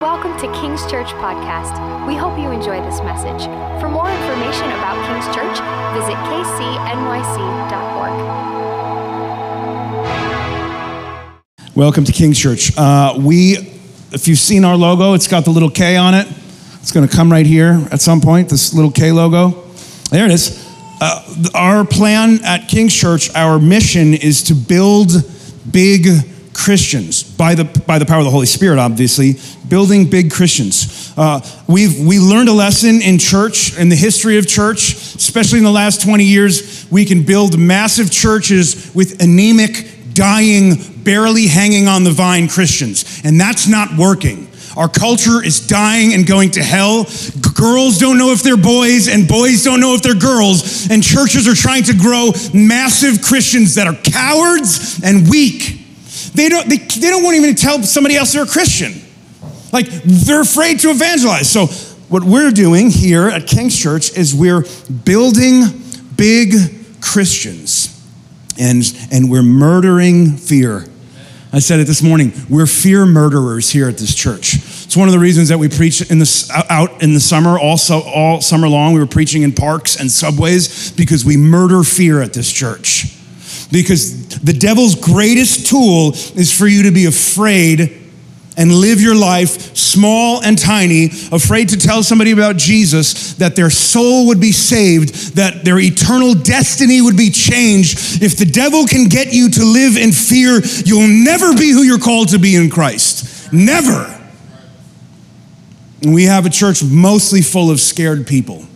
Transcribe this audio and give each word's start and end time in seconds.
Welcome 0.00 0.38
to 0.38 0.46
King's 0.60 0.88
Church 0.88 1.08
Podcast. 1.08 2.06
We 2.06 2.14
hope 2.14 2.38
you 2.38 2.52
enjoy 2.52 2.80
this 2.88 3.00
message. 3.00 3.42
For 3.80 3.88
more 3.88 4.08
information 4.08 4.70
about 4.70 4.94
King's 5.08 5.26
Church, 5.34 5.58
visit 5.92 6.14
kcnyc.org. 6.30 8.14
Welcome 11.74 12.04
to 12.04 12.12
King's 12.12 12.38
Church. 12.38 12.70
Uh, 12.78 13.14
we, 13.18 13.56
if 14.12 14.28
you've 14.28 14.38
seen 14.38 14.64
our 14.64 14.76
logo, 14.76 15.14
it's 15.14 15.26
got 15.26 15.44
the 15.44 15.50
little 15.50 15.68
K 15.68 15.96
on 15.96 16.14
it. 16.14 16.28
It's 16.74 16.92
going 16.92 17.08
to 17.08 17.12
come 17.12 17.32
right 17.32 17.44
here 17.44 17.84
at 17.90 18.00
some 18.00 18.20
point, 18.20 18.50
this 18.50 18.72
little 18.72 18.92
K 18.92 19.10
logo. 19.10 19.64
There 20.12 20.26
it 20.26 20.30
is. 20.30 20.64
Uh, 21.00 21.24
our 21.56 21.84
plan 21.84 22.38
at 22.44 22.68
King's 22.68 22.94
Church, 22.94 23.34
our 23.34 23.58
mission 23.58 24.14
is 24.14 24.44
to 24.44 24.54
build 24.54 25.10
big 25.68 26.06
Christians 26.58 27.22
by 27.22 27.54
the, 27.54 27.64
by 27.64 28.00
the 28.00 28.04
power 28.04 28.18
of 28.18 28.24
the 28.24 28.32
Holy 28.32 28.46
Spirit, 28.46 28.80
obviously, 28.80 29.36
building 29.68 30.10
big 30.10 30.32
Christians. 30.32 31.14
Uh, 31.16 31.40
we've 31.68 32.04
we 32.04 32.18
learned 32.18 32.48
a 32.48 32.52
lesson 32.52 33.00
in 33.00 33.18
church, 33.18 33.78
in 33.78 33.88
the 33.88 33.96
history 33.96 34.38
of 34.38 34.46
church, 34.46 34.92
especially 35.14 35.58
in 35.58 35.64
the 35.64 35.70
last 35.70 36.02
20 36.02 36.24
years. 36.24 36.90
We 36.90 37.04
can 37.04 37.22
build 37.22 37.56
massive 37.56 38.10
churches 38.10 38.92
with 38.92 39.22
anemic, 39.22 40.14
dying, 40.14 40.74
barely 41.04 41.46
hanging 41.46 41.86
on 41.86 42.02
the 42.02 42.10
vine 42.10 42.48
Christians, 42.48 43.22
and 43.24 43.40
that's 43.40 43.68
not 43.68 43.96
working. 43.96 44.48
Our 44.76 44.88
culture 44.88 45.42
is 45.42 45.64
dying 45.64 46.12
and 46.12 46.26
going 46.26 46.50
to 46.52 46.62
hell. 46.62 47.04
G- 47.04 47.40
girls 47.54 47.98
don't 47.98 48.18
know 48.18 48.32
if 48.32 48.42
they're 48.42 48.56
boys, 48.56 49.08
and 49.08 49.28
boys 49.28 49.62
don't 49.62 49.80
know 49.80 49.94
if 49.94 50.02
they're 50.02 50.14
girls. 50.14 50.90
And 50.90 51.02
churches 51.02 51.46
are 51.48 51.54
trying 51.54 51.84
to 51.84 51.94
grow 51.94 52.32
massive 52.52 53.22
Christians 53.22 53.76
that 53.76 53.86
are 53.86 53.94
cowards 53.94 55.00
and 55.02 55.28
weak. 55.28 55.77
They 56.38 56.48
don't, 56.48 56.68
they, 56.68 56.76
they 56.76 57.10
don't 57.10 57.24
want 57.24 57.34
even 57.34 57.52
to 57.52 57.60
tell 57.60 57.82
somebody 57.82 58.14
else 58.14 58.32
they're 58.32 58.44
a 58.44 58.46
Christian. 58.46 58.92
Like, 59.72 59.86
they're 60.04 60.42
afraid 60.42 60.78
to 60.80 60.90
evangelize. 60.90 61.50
So, 61.50 61.66
what 62.08 62.22
we're 62.22 62.52
doing 62.52 62.90
here 62.90 63.28
at 63.28 63.48
King's 63.48 63.76
Church 63.76 64.16
is 64.16 64.36
we're 64.36 64.64
building 65.04 65.64
big 66.14 67.00
Christians 67.00 68.00
and, 68.56 68.84
and 69.10 69.28
we're 69.28 69.42
murdering 69.42 70.36
fear. 70.36 70.84
I 71.52 71.58
said 71.58 71.80
it 71.80 71.88
this 71.88 72.04
morning. 72.04 72.32
We're 72.48 72.66
fear 72.66 73.04
murderers 73.04 73.70
here 73.70 73.88
at 73.88 73.98
this 73.98 74.14
church. 74.14 74.54
It's 74.54 74.96
one 74.96 75.08
of 75.08 75.12
the 75.12 75.18
reasons 75.18 75.48
that 75.48 75.58
we 75.58 75.68
preach 75.68 76.08
in 76.08 76.20
the, 76.20 76.66
out 76.70 77.02
in 77.02 77.14
the 77.14 77.20
summer, 77.20 77.58
also 77.58 78.02
all 78.02 78.40
summer 78.42 78.68
long. 78.68 78.92
We 78.92 79.00
were 79.00 79.06
preaching 79.06 79.42
in 79.42 79.52
parks 79.52 79.98
and 79.98 80.08
subways 80.08 80.92
because 80.92 81.24
we 81.24 81.36
murder 81.36 81.82
fear 81.82 82.22
at 82.22 82.32
this 82.32 82.52
church. 82.52 83.17
Because 83.70 84.28
the 84.38 84.52
devil's 84.52 84.94
greatest 84.94 85.66
tool 85.66 86.12
is 86.12 86.56
for 86.56 86.66
you 86.66 86.84
to 86.84 86.90
be 86.90 87.06
afraid 87.06 88.06
and 88.56 88.72
live 88.72 89.00
your 89.00 89.14
life 89.14 89.76
small 89.76 90.42
and 90.42 90.58
tiny, 90.58 91.06
afraid 91.30 91.68
to 91.68 91.76
tell 91.76 92.02
somebody 92.02 92.32
about 92.32 92.56
Jesus, 92.56 93.34
that 93.34 93.54
their 93.54 93.70
soul 93.70 94.26
would 94.26 94.40
be 94.40 94.50
saved, 94.50 95.36
that 95.36 95.64
their 95.64 95.78
eternal 95.78 96.34
destiny 96.34 97.00
would 97.00 97.16
be 97.16 97.30
changed. 97.30 98.20
If 98.20 98.36
the 98.36 98.44
devil 98.44 98.86
can 98.86 99.04
get 99.08 99.32
you 99.32 99.48
to 99.50 99.64
live 99.64 99.96
in 99.96 100.10
fear, 100.10 100.60
you'll 100.84 101.06
never 101.06 101.54
be 101.54 101.70
who 101.70 101.82
you're 101.82 102.00
called 102.00 102.30
to 102.30 102.38
be 102.38 102.56
in 102.56 102.68
Christ. 102.68 103.52
Never. 103.52 104.14
And 106.02 106.12
we 106.12 106.24
have 106.24 106.44
a 106.44 106.50
church 106.50 106.82
mostly 106.82 107.42
full 107.42 107.70
of 107.70 107.80
scared 107.80 108.26
people 108.26 108.66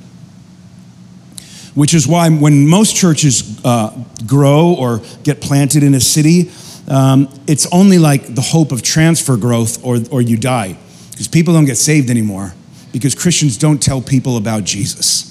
which 1.74 1.94
is 1.94 2.06
why 2.06 2.28
when 2.28 2.68
most 2.68 2.94
churches 2.94 3.60
uh, 3.64 3.96
grow 4.26 4.74
or 4.74 5.00
get 5.22 5.40
planted 5.40 5.82
in 5.82 5.94
a 5.94 6.00
city, 6.00 6.50
um, 6.88 7.28
it's 7.46 7.66
only 7.72 7.98
like 7.98 8.34
the 8.34 8.42
hope 8.42 8.72
of 8.72 8.82
transfer 8.82 9.36
growth 9.36 9.84
or, 9.84 9.98
or 10.10 10.20
you 10.20 10.36
die. 10.36 10.76
Because 11.10 11.28
people 11.28 11.54
don't 11.54 11.64
get 11.64 11.76
saved 11.76 12.10
anymore 12.10 12.54
because 12.92 13.14
Christians 13.14 13.56
don't 13.56 13.82
tell 13.82 14.02
people 14.02 14.36
about 14.36 14.64
Jesus. 14.64 15.28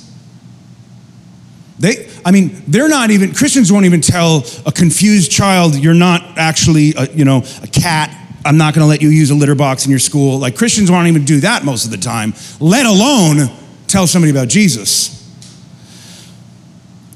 They, 1.79 2.09
I 2.25 2.31
mean, 2.31 2.63
they're 2.67 2.89
not 2.89 3.11
even, 3.11 3.33
Christians 3.33 3.71
won't 3.71 3.85
even 3.85 4.01
tell 4.01 4.45
a 4.65 4.71
confused 4.71 5.31
child, 5.31 5.75
you're 5.75 5.93
not 5.93 6.37
actually, 6.37 6.93
a, 6.95 7.05
you 7.11 7.25
know, 7.25 7.43
a 7.63 7.67
cat. 7.67 8.17
I'm 8.45 8.57
not 8.57 8.73
going 8.73 8.83
to 8.83 8.87
let 8.87 9.01
you 9.01 9.09
use 9.09 9.29
a 9.29 9.35
litter 9.35 9.55
box 9.55 9.85
in 9.85 9.91
your 9.91 9.99
school. 9.99 10.39
Like 10.39 10.55
Christians 10.55 10.89
won't 10.89 11.07
even 11.07 11.25
do 11.25 11.39
that 11.41 11.63
most 11.63 11.85
of 11.85 11.91
the 11.91 11.97
time, 11.97 12.33
let 12.59 12.85
alone 12.85 13.49
tell 13.87 14.07
somebody 14.07 14.31
about 14.31 14.47
Jesus 14.47 15.20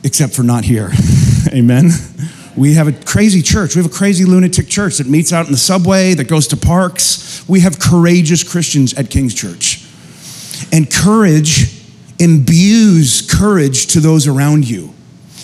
except 0.06 0.34
for 0.34 0.44
not 0.44 0.64
here. 0.64 0.92
Amen. 1.54 1.90
We 2.56 2.76
have 2.76 2.88
a 2.88 2.94
crazy 2.94 3.42
church. 3.42 3.76
We 3.76 3.82
have 3.82 3.92
a 3.92 3.94
crazy 3.94 4.24
lunatic 4.24 4.70
church 4.70 5.00
that 5.00 5.08
meets 5.08 5.34
out 5.34 5.48
in 5.48 5.52
the 5.52 5.58
subway, 5.58 6.14
that 6.14 6.30
goes 6.30 6.48
to 6.50 6.58
parks. 6.58 7.44
We 7.50 7.60
have 7.62 7.80
courageous 7.80 8.44
Christians 8.44 8.94
at 8.94 9.10
King's 9.10 9.34
Church. 9.34 9.84
And 10.72 10.90
courage 10.90 11.82
imbues 12.18 13.22
courage 13.30 13.88
to 13.88 14.00
those 14.00 14.28
around 14.28 14.70
you. 14.70 14.94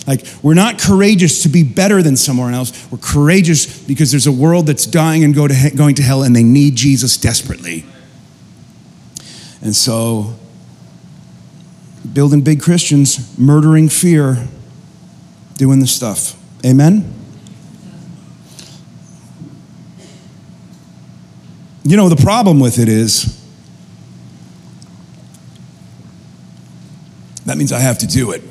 Like, 0.06 0.24
we're 0.42 0.54
not 0.54 0.78
courageous 0.80 1.42
to 1.42 1.48
be 1.48 1.64
better 1.64 2.02
than 2.02 2.16
someone 2.16 2.54
else. 2.54 2.90
We're 2.90 2.98
courageous 2.98 3.82
because 3.84 4.10
there's 4.10 4.26
a 4.26 4.32
world 4.32 4.66
that's 4.66 4.86
dying 4.86 5.22
and 5.22 5.34
go 5.34 5.46
to 5.46 5.54
he- 5.54 5.70
going 5.70 5.96
to 5.96 6.02
hell 6.02 6.22
and 6.22 6.34
they 6.34 6.42
need 6.42 6.76
Jesus 6.76 7.16
desperately. 7.16 7.84
And 9.60 9.76
so, 9.76 10.34
building 12.10 12.40
big 12.42 12.60
Christians, 12.60 13.38
murdering 13.38 13.88
fear, 13.88 14.48
doing 15.56 15.80
the 15.80 15.86
stuff. 15.86 16.38
Amen? 16.64 17.12
You 21.84 21.96
know, 21.96 22.08
the 22.08 22.16
problem 22.16 22.60
with 22.60 22.78
it 22.78 22.88
is 22.88 23.38
that 27.44 27.58
means 27.58 27.72
I 27.72 27.80
have 27.80 27.98
to 27.98 28.06
do 28.06 28.30
it. 28.30 28.42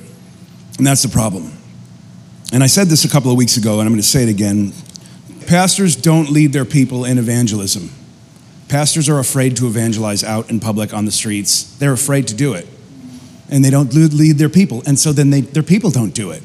And 0.78 0.86
that's 0.86 1.04
the 1.04 1.10
problem. 1.10 1.52
And 2.54 2.64
I 2.64 2.68
said 2.68 2.88
this 2.88 3.06
a 3.06 3.10
couple 3.10 3.32
of 3.32 3.38
weeks 3.38 3.56
ago, 3.56 3.80
and 3.80 3.82
I'm 3.82 3.94
going 3.94 4.02
to 4.02 4.08
say 4.08 4.24
it 4.24 4.30
again. 4.30 4.74
Pastors 5.48 5.96
don't 5.96 6.30
lead 6.30 6.52
their 6.52 6.66
people 6.66 7.06
in 7.06 7.18
evangelism. 7.18 7.90
Pastors 8.68 9.08
are 9.08 9.20
afraid 9.20 9.56
to 9.58 9.68
evangelize 9.68 10.24
out 10.24 10.50
in 10.50 10.60
public 10.60 10.94
on 10.94 11.06
the 11.06 11.12
streets. 11.12 11.64
They're 11.78 11.94
afraid 11.94 12.28
to 12.30 12.34
do 12.34 12.54
it 12.54 12.68
and 13.52 13.64
they 13.64 13.70
don't 13.70 13.94
lead 13.94 14.38
their 14.38 14.50
people. 14.50 14.82
And 14.88 14.98
so 14.98 15.12
then 15.12 15.30
they, 15.30 15.42
their 15.42 15.62
people 15.62 15.92
don't 15.92 16.14
do 16.16 16.32
it. 16.32 16.42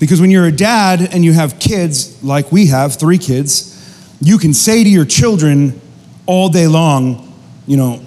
Because 0.00 0.20
when 0.20 0.30
you're 0.30 0.46
a 0.46 0.52
dad 0.52 1.14
and 1.14 1.24
you 1.24 1.32
have 1.32 1.58
kids, 1.58 2.22
like 2.22 2.52
we 2.52 2.66
have, 2.66 2.96
three 2.96 3.18
kids, 3.18 3.74
you 4.20 4.36
can 4.36 4.52
say 4.52 4.82
to 4.84 4.90
your 4.90 5.04
children 5.04 5.80
all 6.26 6.48
day 6.48 6.66
long, 6.66 7.32
you 7.66 7.76
know, 7.76 8.02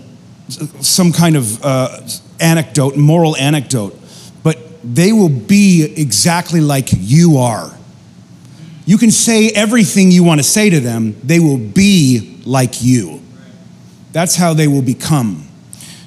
some 0.81 1.13
kind 1.13 1.37
of 1.37 1.63
uh, 1.63 2.01
anecdote, 2.39 2.97
moral 2.97 3.35
anecdote, 3.37 3.97
but 4.43 4.57
they 4.83 5.13
will 5.13 5.29
be 5.29 5.93
exactly 5.97 6.59
like 6.59 6.89
you 6.91 7.37
are. 7.37 7.77
You 8.85 8.97
can 8.97 9.11
say 9.11 9.49
everything 9.49 10.11
you 10.11 10.23
want 10.23 10.39
to 10.39 10.43
say 10.43 10.69
to 10.69 10.79
them, 10.79 11.15
they 11.23 11.39
will 11.39 11.57
be 11.57 12.41
like 12.45 12.81
you. 12.81 13.21
That's 14.11 14.35
how 14.35 14.53
they 14.53 14.67
will 14.67 14.81
become. 14.81 15.47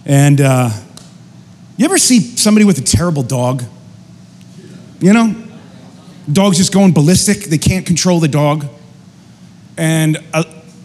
And, 0.04 0.40
uh, 0.40 0.70
you 1.76 1.84
ever 1.84 1.98
see 1.98 2.20
somebody 2.20 2.64
with 2.64 2.78
a 2.78 2.82
terrible 2.82 3.22
dog? 3.22 3.64
You 5.00 5.12
know? 5.12 5.34
Dog's 6.32 6.56
just 6.56 6.72
going 6.72 6.92
ballistic. 6.92 7.44
They 7.44 7.58
can't 7.58 7.84
control 7.84 8.20
the 8.20 8.28
dog. 8.28 8.66
And, 9.76 10.18
uh, 10.32 10.44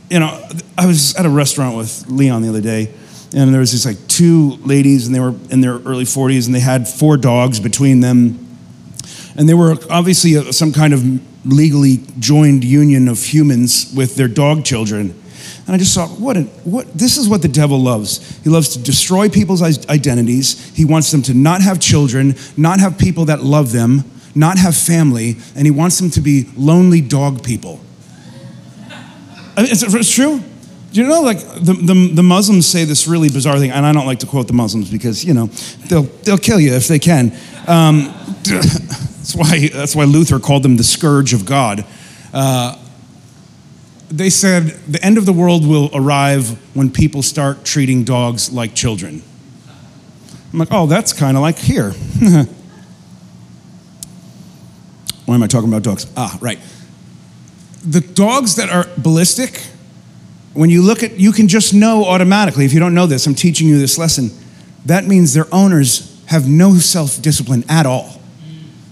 you 0.10 0.20
know, 0.20 0.48
I 0.78 0.86
was 0.86 1.16
at 1.16 1.26
a 1.26 1.30
restaurant 1.30 1.78
with 1.78 2.06
Leon 2.08 2.42
the 2.42 2.50
other 2.50 2.62
day, 2.62 2.92
and 3.36 3.54
there 3.54 3.60
was 3.60 3.72
these 3.72 3.86
like 3.86 4.08
two 4.08 4.58
ladies, 4.66 5.06
and 5.06 5.16
they 5.16 5.20
were 5.20 5.36
in 5.50 5.62
their 5.62 5.76
early 5.80 6.06
40s, 6.06 6.48
and 6.48 6.56
they 6.56 6.60
had 6.60 6.88
four 6.88 7.16
dogs 7.16 7.60
between 7.60 8.00
them. 8.00 8.48
And 9.36 9.48
they 9.48 9.54
were 9.54 9.78
obviously 9.90 10.36
a, 10.36 10.52
some 10.52 10.74
kind 10.74 10.94
of 10.94 11.04
legally 11.46 12.04
joined 12.18 12.64
union 12.64 13.08
of 13.08 13.24
humans 13.24 13.94
with 13.96 14.16
their 14.16 14.28
dog 14.28 14.66
children. 14.66 15.14
And 15.70 15.76
I 15.76 15.78
just 15.78 15.94
thought, 15.94 16.10
what, 16.20 16.36
a, 16.36 16.42
what, 16.64 16.92
this 16.96 17.16
is 17.16 17.30
what 17.30 17.44
the 17.44 17.48
devil 17.48 17.80
loves. 17.80 18.42
He 18.44 18.50
loves 18.50 18.70
to 18.70 18.80
destroy 18.80 19.30
people's 19.30 19.62
identities. 19.88 20.76
He 20.76 20.84
wants 20.84 21.12
them 21.12 21.22
to 21.22 21.36
not 21.36 21.62
have 21.62 21.80
children, 21.80 22.34
not 22.58 22.80
have 22.80 22.98
people 22.98 23.26
that 23.26 23.44
love 23.44 23.72
them, 23.72 24.04
not 24.34 24.58
have 24.58 24.76
family, 24.76 25.36
and 25.56 25.68
he 25.68 25.72
wants 25.72 26.00
them 26.00 26.10
to 26.10 26.22
be 26.22 26.50
lonely 26.58 27.02
dog 27.02 27.44
people. 27.44 27.80
Mean, 29.58 29.68
it's, 29.70 29.84
it's 29.84 30.12
true. 30.12 30.42
Do 30.92 31.02
you 31.02 31.08
know, 31.08 31.22
like, 31.22 31.38
the, 31.38 31.74
the, 31.74 32.14
the, 32.16 32.24
Muslims 32.24 32.66
say 32.66 32.84
this 32.86 33.08
really 33.08 33.30
bizarre 33.30 33.60
thing, 33.60 33.70
and 33.70 33.86
I 33.86 33.92
don't 33.92 34.08
like 34.08 34.22
to 34.22 34.26
quote 34.26 34.48
the 34.48 34.54
Muslims 34.54 34.90
because, 34.90 35.24
you 35.24 35.36
know, 35.36 35.52
they'll, 35.88 36.10
they'll 36.24 36.40
kill 36.40 36.60
you 36.60 36.74
if 36.74 36.88
they 36.88 36.98
can. 36.98 37.32
Um, 37.68 38.12
that's, 38.44 39.36
why, 39.36 39.68
that's 39.68 39.96
why 39.96 40.06
Luther 40.06 40.40
called 40.40 40.64
them 40.64 40.78
the 40.78 40.84
scourge 40.84 41.32
of 41.34 41.46
God. 41.46 41.86
Uh, 42.34 42.76
they 44.10 44.30
said 44.30 44.64
the 44.88 45.04
end 45.04 45.18
of 45.18 45.26
the 45.26 45.34
world 45.34 45.66
will 45.66 45.90
arrive 45.94 46.58
when 46.76 46.92
people 46.92 47.22
start 47.22 47.64
treating 47.64 48.04
dogs 48.04 48.52
like 48.52 48.76
children. 48.76 49.24
I'm 50.52 50.60
like, 50.60 50.70
oh, 50.72 50.88
that's 50.88 51.14
kind 51.14 51.38
of 51.38 51.42
like 51.42 51.58
here. 51.58 51.92
Why 55.26 55.36
am 55.36 55.44
I 55.44 55.48
talking 55.48 55.70
about 55.70 55.84
dogs? 55.84 56.08
Ah, 56.18 56.38
right. 56.42 56.60
The 57.86 58.02
dogs 58.02 58.56
that 58.56 58.70
are 58.70 58.88
ballistic 58.98 59.62
when 60.54 60.70
you 60.70 60.82
look 60.82 61.04
at, 61.04 61.20
you 61.20 61.32
can 61.32 61.48
just 61.48 61.74
know 61.74 62.06
automatically, 62.06 62.66
if 62.66 62.74
you 62.74 62.80
don't 62.80 62.94
know 62.94 63.06
this, 63.06 63.26
I'm 63.28 63.36
teaching 63.36 63.68
you 63.68 63.78
this 63.78 63.98
lesson, 63.98 64.32
that 64.86 65.06
means 65.06 65.34
their 65.34 65.48
owners 65.54 66.22
have 66.26 66.50
no 66.50 66.76
self 66.76 67.22
discipline 67.22 67.64
at 67.70 67.86
all. 67.86 68.20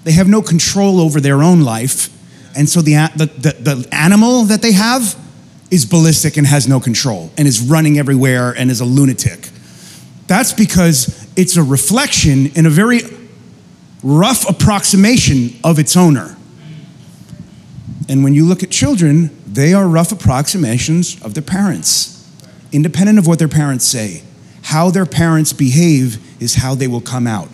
They 0.03 0.11
have 0.13 0.27
no 0.27 0.41
control 0.41 1.01
over 1.01 1.19
their 1.19 1.43
own 1.43 1.61
life. 1.61 2.09
And 2.57 2.67
so 2.67 2.81
the, 2.81 2.93
the, 3.15 3.27
the, 3.27 3.73
the 3.75 3.87
animal 3.93 4.45
that 4.45 4.63
they 4.63 4.71
have 4.71 5.15
is 5.69 5.85
ballistic 5.85 6.37
and 6.37 6.47
has 6.47 6.67
no 6.67 6.79
control 6.79 7.29
and 7.37 7.47
is 7.47 7.61
running 7.61 7.99
everywhere 7.99 8.51
and 8.51 8.71
is 8.71 8.81
a 8.81 8.85
lunatic. 8.85 9.49
That's 10.25 10.53
because 10.53 11.27
it's 11.37 11.55
a 11.55 11.61
reflection 11.61 12.47
in 12.55 12.65
a 12.65 12.71
very 12.71 13.01
rough 14.01 14.49
approximation 14.49 15.51
of 15.63 15.77
its 15.77 15.95
owner. 15.95 16.35
And 18.09 18.23
when 18.23 18.33
you 18.33 18.43
look 18.43 18.63
at 18.63 18.71
children, 18.71 19.29
they 19.45 19.73
are 19.73 19.87
rough 19.87 20.11
approximations 20.11 21.21
of 21.21 21.35
their 21.35 21.43
parents, 21.43 22.27
independent 22.71 23.19
of 23.19 23.27
what 23.27 23.37
their 23.37 23.47
parents 23.47 23.85
say. 23.85 24.23
How 24.63 24.89
their 24.89 25.05
parents 25.05 25.53
behave 25.53 26.41
is 26.41 26.55
how 26.55 26.73
they 26.73 26.87
will 26.87 27.01
come 27.01 27.27
out. 27.27 27.49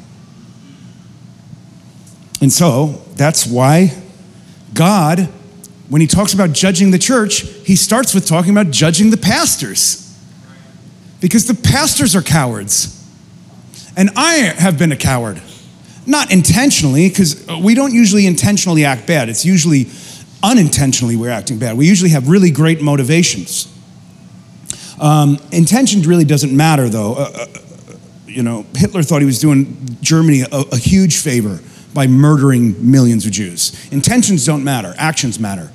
And 2.39 2.51
so 2.51 3.01
that's 3.15 3.45
why 3.45 4.02
God, 4.73 5.29
when 5.89 6.01
he 6.01 6.07
talks 6.07 6.33
about 6.33 6.53
judging 6.53 6.91
the 6.91 6.99
church, 6.99 7.41
he 7.65 7.75
starts 7.75 8.13
with 8.13 8.25
talking 8.25 8.51
about 8.51 8.71
judging 8.71 9.09
the 9.09 9.17
pastors. 9.17 9.99
Because 11.21 11.47
the 11.47 11.53
pastors 11.53 12.15
are 12.15 12.21
cowards. 12.21 12.99
And 13.95 14.09
I 14.15 14.33
have 14.57 14.77
been 14.77 14.91
a 14.91 14.97
coward. 14.97 15.41
Not 16.05 16.33
intentionally, 16.33 17.07
because 17.07 17.47
we 17.47 17.75
don't 17.75 17.93
usually 17.93 18.25
intentionally 18.25 18.83
act 18.83 19.07
bad. 19.07 19.29
It's 19.29 19.45
usually 19.45 19.87
unintentionally 20.41 21.15
we're 21.15 21.29
acting 21.29 21.59
bad. 21.59 21.77
We 21.77 21.87
usually 21.87 22.09
have 22.09 22.27
really 22.27 22.51
great 22.51 22.81
motivations. 22.81 23.69
Um, 24.99 25.37
intention 25.51 26.01
really 26.01 26.25
doesn't 26.25 26.55
matter, 26.55 26.89
though. 26.89 27.13
Uh, 27.13 27.29
uh, 27.33 27.47
you 28.25 28.43
know, 28.43 28.65
Hitler 28.75 29.03
thought 29.03 29.21
he 29.21 29.25
was 29.25 29.39
doing 29.39 29.97
Germany 30.01 30.41
a, 30.41 30.63
a 30.71 30.77
huge 30.77 31.17
favor 31.17 31.59
by 31.93 32.07
murdering 32.07 32.91
millions 32.91 33.25
of 33.25 33.31
Jews. 33.31 33.91
Intentions 33.91 34.45
don't 34.45 34.63
matter, 34.63 34.93
actions 34.97 35.39
matter. 35.39 35.71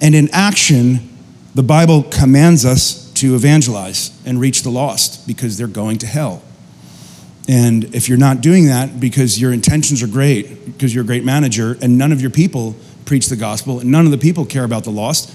And 0.00 0.14
in 0.14 0.28
action, 0.32 1.08
the 1.54 1.62
Bible 1.62 2.02
commands 2.04 2.64
us 2.64 3.10
to 3.14 3.34
evangelize 3.34 4.10
and 4.26 4.40
reach 4.40 4.62
the 4.62 4.70
lost 4.70 5.26
because 5.26 5.56
they're 5.56 5.66
going 5.66 5.98
to 5.98 6.06
hell. 6.06 6.42
And 7.48 7.94
if 7.94 8.08
you're 8.08 8.18
not 8.18 8.40
doing 8.40 8.66
that 8.66 8.98
because 8.98 9.40
your 9.40 9.52
intentions 9.52 10.02
are 10.02 10.06
great, 10.06 10.64
because 10.64 10.94
you're 10.94 11.04
a 11.04 11.06
great 11.06 11.24
manager, 11.24 11.76
and 11.82 11.98
none 11.98 12.10
of 12.10 12.20
your 12.20 12.30
people 12.30 12.74
preach 13.04 13.26
the 13.28 13.36
gospel, 13.36 13.80
and 13.80 13.90
none 13.90 14.06
of 14.06 14.10
the 14.10 14.18
people 14.18 14.46
care 14.46 14.64
about 14.64 14.84
the 14.84 14.90
lost, 14.90 15.32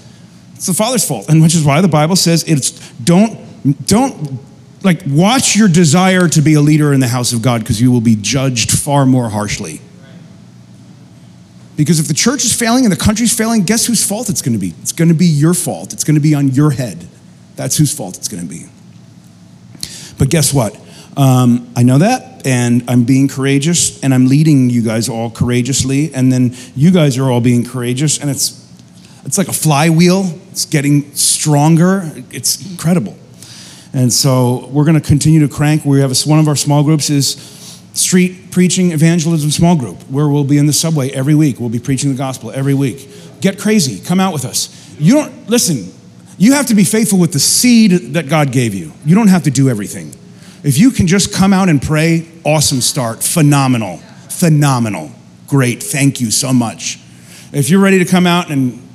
it's 0.54 0.66
the 0.66 0.74
Father's 0.74 1.06
fault. 1.06 1.28
And 1.28 1.40
which 1.40 1.54
is 1.54 1.64
why 1.64 1.80
the 1.80 1.88
Bible 1.88 2.16
says 2.16 2.44
it's 2.44 2.72
don't 2.98 3.38
don't 3.86 4.40
like 4.82 5.02
watch 5.06 5.56
your 5.56 5.68
desire 5.68 6.28
to 6.28 6.42
be 6.42 6.54
a 6.54 6.60
leader 6.60 6.92
in 6.92 7.00
the 7.00 7.08
house 7.08 7.32
of 7.32 7.42
God 7.42 7.60
because 7.60 7.80
you 7.80 7.90
will 7.90 8.00
be 8.00 8.16
judged 8.16 8.70
far 8.70 9.06
more 9.06 9.28
harshly. 9.28 9.80
Because 11.80 11.98
if 11.98 12.08
the 12.08 12.14
church 12.14 12.44
is 12.44 12.52
failing 12.52 12.84
and 12.84 12.92
the 12.92 12.96
country's 12.96 13.34
failing, 13.34 13.62
guess 13.62 13.86
whose 13.86 14.06
fault 14.06 14.28
it's 14.28 14.42
going 14.42 14.52
to 14.52 14.58
be? 14.58 14.74
It's 14.82 14.92
going 14.92 15.08
to 15.08 15.14
be 15.14 15.24
your 15.24 15.54
fault. 15.54 15.94
It's 15.94 16.04
going 16.04 16.14
to 16.14 16.20
be 16.20 16.34
on 16.34 16.48
your 16.48 16.72
head. 16.72 17.08
That's 17.56 17.78
whose 17.78 17.90
fault 17.90 18.18
it's 18.18 18.28
going 18.28 18.42
to 18.42 18.48
be. 18.48 18.66
But 20.18 20.28
guess 20.28 20.52
what? 20.52 20.78
Um, 21.16 21.72
I 21.74 21.82
know 21.82 21.96
that, 21.96 22.46
and 22.46 22.84
I'm 22.86 23.04
being 23.04 23.28
courageous, 23.28 23.98
and 24.04 24.12
I'm 24.12 24.26
leading 24.26 24.68
you 24.68 24.82
guys 24.82 25.08
all 25.08 25.30
courageously, 25.30 26.12
and 26.12 26.30
then 26.30 26.54
you 26.76 26.90
guys 26.90 27.16
are 27.16 27.30
all 27.30 27.40
being 27.40 27.64
courageous, 27.64 28.18
and 28.18 28.28
it's 28.28 28.60
it's 29.24 29.38
like 29.38 29.48
a 29.48 29.52
flywheel. 29.54 30.38
It's 30.50 30.66
getting 30.66 31.14
stronger. 31.14 32.12
It's 32.30 32.70
incredible. 32.70 33.16
And 33.94 34.12
so 34.12 34.66
we're 34.68 34.84
going 34.84 35.00
to 35.00 35.06
continue 35.06 35.40
to 35.40 35.48
crank. 35.48 35.86
We 35.86 36.00
have 36.00 36.12
a, 36.12 36.28
one 36.28 36.38
of 36.38 36.46
our 36.46 36.56
small 36.56 36.84
groups 36.84 37.08
is 37.08 37.36
street 37.92 38.50
preaching 38.50 38.92
evangelism 38.92 39.50
small 39.50 39.76
group, 39.76 39.98
where 40.10 40.28
we'll 40.28 40.44
be 40.44 40.58
in 40.58 40.66
the 40.66 40.72
subway 40.72 41.10
every 41.10 41.34
week. 41.34 41.60
We'll 41.60 41.68
be 41.68 41.80
preaching 41.80 42.10
the 42.10 42.16
gospel 42.16 42.50
every 42.50 42.74
week. 42.74 43.08
Get 43.40 43.58
crazy. 43.58 44.04
Come 44.04 44.20
out 44.20 44.32
with 44.32 44.44
us. 44.44 44.94
You 44.98 45.14
don't 45.14 45.48
listen. 45.48 45.92
You 46.38 46.52
have 46.54 46.66
to 46.66 46.74
be 46.74 46.84
faithful 46.84 47.18
with 47.18 47.32
the 47.32 47.38
seed 47.38 48.14
that 48.14 48.28
God 48.28 48.52
gave 48.52 48.74
you. 48.74 48.92
You 49.04 49.14
don't 49.14 49.28
have 49.28 49.42
to 49.44 49.50
do 49.50 49.68
everything. 49.68 50.14
If 50.62 50.78
you 50.78 50.90
can 50.90 51.06
just 51.06 51.32
come 51.32 51.52
out 51.52 51.68
and 51.68 51.80
pray, 51.80 52.28
awesome 52.44 52.80
start. 52.80 53.22
Phenomenal. 53.22 53.98
Phenomenal. 54.28 55.10
Great. 55.46 55.82
Thank 55.82 56.20
you 56.20 56.30
so 56.30 56.52
much. 56.52 56.98
If 57.52 57.70
you're 57.70 57.80
ready 57.80 57.98
to 57.98 58.04
come 58.04 58.26
out 58.26 58.50
and 58.50 58.86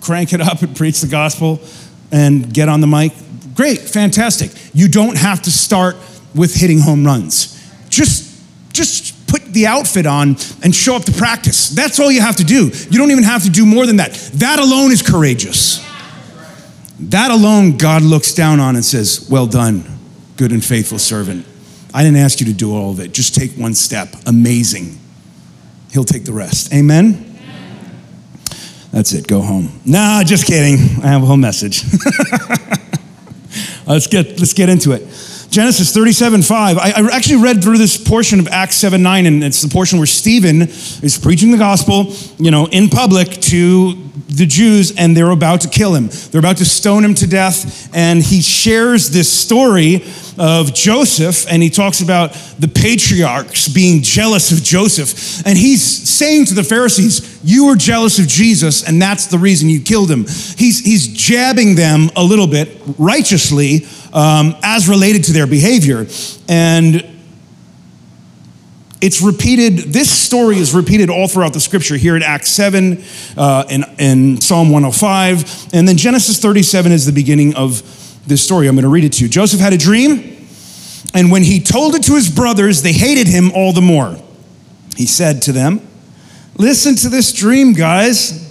crank 0.00 0.32
it 0.32 0.40
up 0.40 0.62
and 0.62 0.74
preach 0.76 1.00
the 1.00 1.08
gospel 1.08 1.60
and 2.10 2.52
get 2.52 2.68
on 2.68 2.80
the 2.80 2.86
mic, 2.86 3.12
great. 3.54 3.78
Fantastic. 3.78 4.52
You 4.72 4.88
don't 4.88 5.16
have 5.16 5.42
to 5.42 5.50
start 5.50 5.96
with 6.34 6.54
hitting 6.54 6.80
home 6.80 7.04
runs. 7.04 7.54
Just, 7.88 8.27
just 8.78 9.26
put 9.26 9.42
the 9.52 9.66
outfit 9.66 10.06
on 10.06 10.36
and 10.62 10.74
show 10.74 10.96
up 10.96 11.04
to 11.04 11.12
practice. 11.12 11.70
That's 11.70 11.98
all 11.98 12.10
you 12.10 12.20
have 12.20 12.36
to 12.36 12.44
do. 12.44 12.70
You 12.90 12.98
don't 12.98 13.10
even 13.10 13.24
have 13.24 13.42
to 13.42 13.50
do 13.50 13.66
more 13.66 13.84
than 13.84 13.96
that. 13.96 14.12
That 14.34 14.58
alone 14.58 14.92
is 14.92 15.02
courageous. 15.02 15.84
That 17.00 17.30
alone, 17.30 17.76
God 17.76 18.02
looks 18.02 18.32
down 18.32 18.60
on 18.60 18.76
and 18.76 18.84
says, 18.84 19.28
Well 19.30 19.46
done, 19.46 19.84
good 20.36 20.52
and 20.52 20.64
faithful 20.64 20.98
servant. 20.98 21.44
I 21.92 22.02
didn't 22.02 22.18
ask 22.18 22.40
you 22.40 22.46
to 22.46 22.52
do 22.52 22.74
all 22.74 22.90
of 22.90 23.00
it. 23.00 23.12
Just 23.12 23.34
take 23.34 23.52
one 23.52 23.74
step. 23.74 24.08
Amazing. 24.26 24.98
He'll 25.90 26.04
take 26.04 26.24
the 26.24 26.32
rest. 26.32 26.72
Amen? 26.72 27.24
That's 28.92 29.12
it. 29.12 29.26
Go 29.26 29.40
home. 29.40 29.80
Nah, 29.84 30.22
just 30.22 30.46
kidding. 30.46 31.02
I 31.02 31.08
have 31.08 31.22
a 31.22 31.26
whole 31.26 31.36
message. 31.36 31.82
let's, 33.86 34.06
get, 34.06 34.38
let's 34.38 34.52
get 34.52 34.68
into 34.68 34.92
it. 34.92 35.02
Genesis 35.50 35.94
37 35.94 36.42
5. 36.42 36.78
I, 36.78 36.90
I, 36.90 37.16
actually 37.16 37.42
read 37.42 37.62
through 37.62 37.78
this 37.78 37.96
portion 37.96 38.38
of 38.38 38.48
Acts 38.48 38.76
7 38.76 39.02
9, 39.02 39.26
and 39.26 39.42
it's 39.42 39.62
the 39.62 39.68
portion 39.68 39.98
where 39.98 40.06
Stephen 40.06 40.62
is 40.62 41.18
preaching 41.20 41.50
the 41.52 41.58
gospel, 41.58 42.12
you 42.38 42.50
know, 42.50 42.66
in 42.66 42.88
public 42.90 43.30
to 43.30 43.94
the 44.28 44.44
Jews, 44.44 44.94
and 44.96 45.16
they're 45.16 45.30
about 45.30 45.62
to 45.62 45.68
kill 45.68 45.94
him. 45.94 46.08
They're 46.30 46.38
about 46.38 46.58
to 46.58 46.66
stone 46.66 47.02
him 47.02 47.14
to 47.14 47.26
death, 47.26 47.88
and 47.94 48.22
he 48.22 48.42
shares 48.42 49.08
this 49.10 49.32
story 49.32 50.04
of 50.36 50.74
Joseph, 50.74 51.50
and 51.50 51.62
he 51.62 51.70
talks 51.70 52.00
about 52.02 52.32
the 52.58 52.68
patriarchs 52.68 53.68
being 53.68 54.02
jealous 54.02 54.52
of 54.52 54.62
Joseph. 54.62 55.46
And 55.46 55.56
he's 55.56 55.82
saying 55.82 56.46
to 56.46 56.54
the 56.54 56.62
Pharisees, 56.62 57.40
You 57.42 57.66
were 57.66 57.76
jealous 57.76 58.18
of 58.18 58.28
Jesus, 58.28 58.86
and 58.86 59.00
that's 59.00 59.26
the 59.26 59.38
reason 59.38 59.68
you 59.68 59.80
killed 59.80 60.10
him. 60.10 60.24
He's, 60.24 60.84
he's 60.84 61.08
jabbing 61.08 61.74
them 61.74 62.10
a 62.14 62.22
little 62.22 62.46
bit 62.46 62.68
righteously 62.98 63.86
um, 64.12 64.56
as 64.62 64.88
related 64.88 65.24
to 65.24 65.32
their 65.32 65.46
behavior. 65.46 66.06
And 66.48 67.18
it's 69.00 69.22
repeated, 69.22 69.92
this 69.92 70.10
story 70.10 70.58
is 70.58 70.74
repeated 70.74 71.08
all 71.08 71.28
throughout 71.28 71.52
the 71.52 71.60
scripture 71.60 71.96
here 71.96 72.16
in 72.16 72.22
Acts 72.22 72.50
7, 72.50 73.04
uh, 73.36 73.64
in, 73.70 73.84
in 73.98 74.40
Psalm 74.40 74.70
105, 74.70 75.72
and 75.72 75.86
then 75.86 75.96
Genesis 75.96 76.40
37 76.40 76.90
is 76.90 77.06
the 77.06 77.12
beginning 77.12 77.54
of 77.54 77.82
this 78.26 78.42
story. 78.42 78.66
I'm 78.66 78.74
going 78.74 78.82
to 78.82 78.88
read 78.88 79.04
it 79.04 79.12
to 79.14 79.24
you. 79.24 79.28
Joseph 79.30 79.60
had 79.60 79.72
a 79.72 79.78
dream, 79.78 80.46
and 81.14 81.30
when 81.30 81.44
he 81.44 81.60
told 81.60 81.94
it 81.94 82.02
to 82.04 82.14
his 82.14 82.28
brothers, 82.28 82.82
they 82.82 82.92
hated 82.92 83.28
him 83.28 83.52
all 83.52 83.72
the 83.72 83.80
more. 83.80 84.16
He 84.96 85.06
said 85.06 85.42
to 85.42 85.52
them, 85.52 85.80
Listen 86.56 86.96
to 86.96 87.08
this 87.08 87.32
dream, 87.32 87.72
guys. 87.72 88.47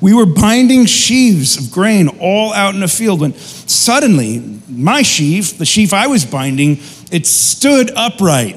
We 0.00 0.12
were 0.12 0.26
binding 0.26 0.86
sheaves 0.86 1.56
of 1.56 1.72
grain 1.72 2.08
all 2.20 2.52
out 2.52 2.74
in 2.74 2.82
a 2.82 2.88
field 2.88 3.20
when 3.20 3.34
suddenly 3.34 4.60
my 4.68 5.02
sheaf, 5.02 5.56
the 5.56 5.64
sheaf 5.64 5.92
I 5.92 6.06
was 6.06 6.24
binding, 6.24 6.78
it 7.10 7.26
stood 7.26 7.90
upright. 7.92 8.56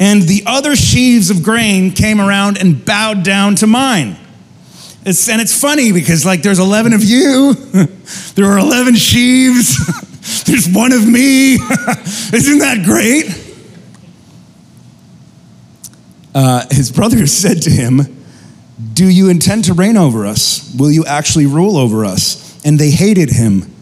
And 0.00 0.22
the 0.22 0.44
other 0.46 0.76
sheaves 0.76 1.30
of 1.30 1.42
grain 1.42 1.90
came 1.92 2.20
around 2.20 2.58
and 2.58 2.84
bowed 2.84 3.24
down 3.24 3.56
to 3.56 3.66
mine. 3.66 4.16
It's, 5.04 5.28
and 5.28 5.40
it's 5.40 5.58
funny 5.58 5.92
because, 5.92 6.26
like, 6.26 6.42
there's 6.42 6.58
11 6.58 6.92
of 6.92 7.02
you, 7.02 7.54
there 8.34 8.46
are 8.46 8.58
11 8.58 8.96
sheaves, 8.96 10.44
there's 10.44 10.68
one 10.68 10.92
of 10.92 11.08
me. 11.08 11.54
Isn't 12.34 12.58
that 12.58 12.82
great? 12.84 13.46
Uh, 16.34 16.66
his 16.70 16.92
brother 16.92 17.26
said 17.26 17.62
to 17.62 17.70
him, 17.70 18.17
Do 18.92 19.08
you 19.08 19.28
intend 19.28 19.64
to 19.64 19.74
reign 19.74 19.96
over 19.96 20.26
us? 20.26 20.74
Will 20.78 20.90
you 20.90 21.04
actually 21.04 21.46
rule 21.46 21.76
over 21.76 22.04
us? 22.04 22.64
And 22.64 22.78
they 22.78 22.90
hated 22.90 23.30
him 23.30 23.74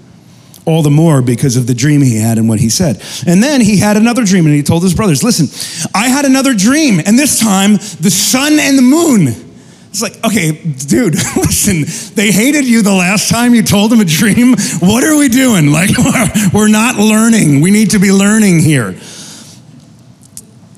all 0.66 0.82
the 0.82 0.90
more 0.90 1.22
because 1.22 1.56
of 1.56 1.66
the 1.66 1.74
dream 1.74 2.02
he 2.02 2.18
had 2.18 2.38
and 2.38 2.48
what 2.48 2.58
he 2.58 2.68
said. 2.68 3.00
And 3.26 3.42
then 3.42 3.60
he 3.60 3.78
had 3.78 3.96
another 3.96 4.24
dream 4.24 4.46
and 4.46 4.54
he 4.54 4.62
told 4.62 4.82
his 4.82 4.94
brothers, 4.94 5.22
Listen, 5.22 5.46
I 5.94 6.08
had 6.08 6.24
another 6.24 6.54
dream, 6.54 7.00
and 7.04 7.18
this 7.18 7.38
time 7.38 7.74
the 7.74 8.10
sun 8.10 8.58
and 8.58 8.76
the 8.76 8.82
moon. 8.82 9.46
It's 9.90 10.02
like, 10.02 10.22
okay, 10.24 10.52
dude, 10.52 11.14
listen, 11.36 11.84
they 12.14 12.30
hated 12.30 12.66
you 12.66 12.82
the 12.82 12.92
last 12.92 13.30
time 13.30 13.54
you 13.54 13.62
told 13.62 13.90
them 13.90 14.00
a 14.00 14.04
dream. 14.04 14.54
What 14.80 15.04
are 15.04 15.16
we 15.16 15.28
doing? 15.28 15.72
Like, 15.72 15.88
we're 16.52 16.68
not 16.68 16.96
learning. 16.96 17.62
We 17.62 17.70
need 17.70 17.92
to 17.92 17.98
be 17.98 18.12
learning 18.12 18.60
here. 18.60 18.94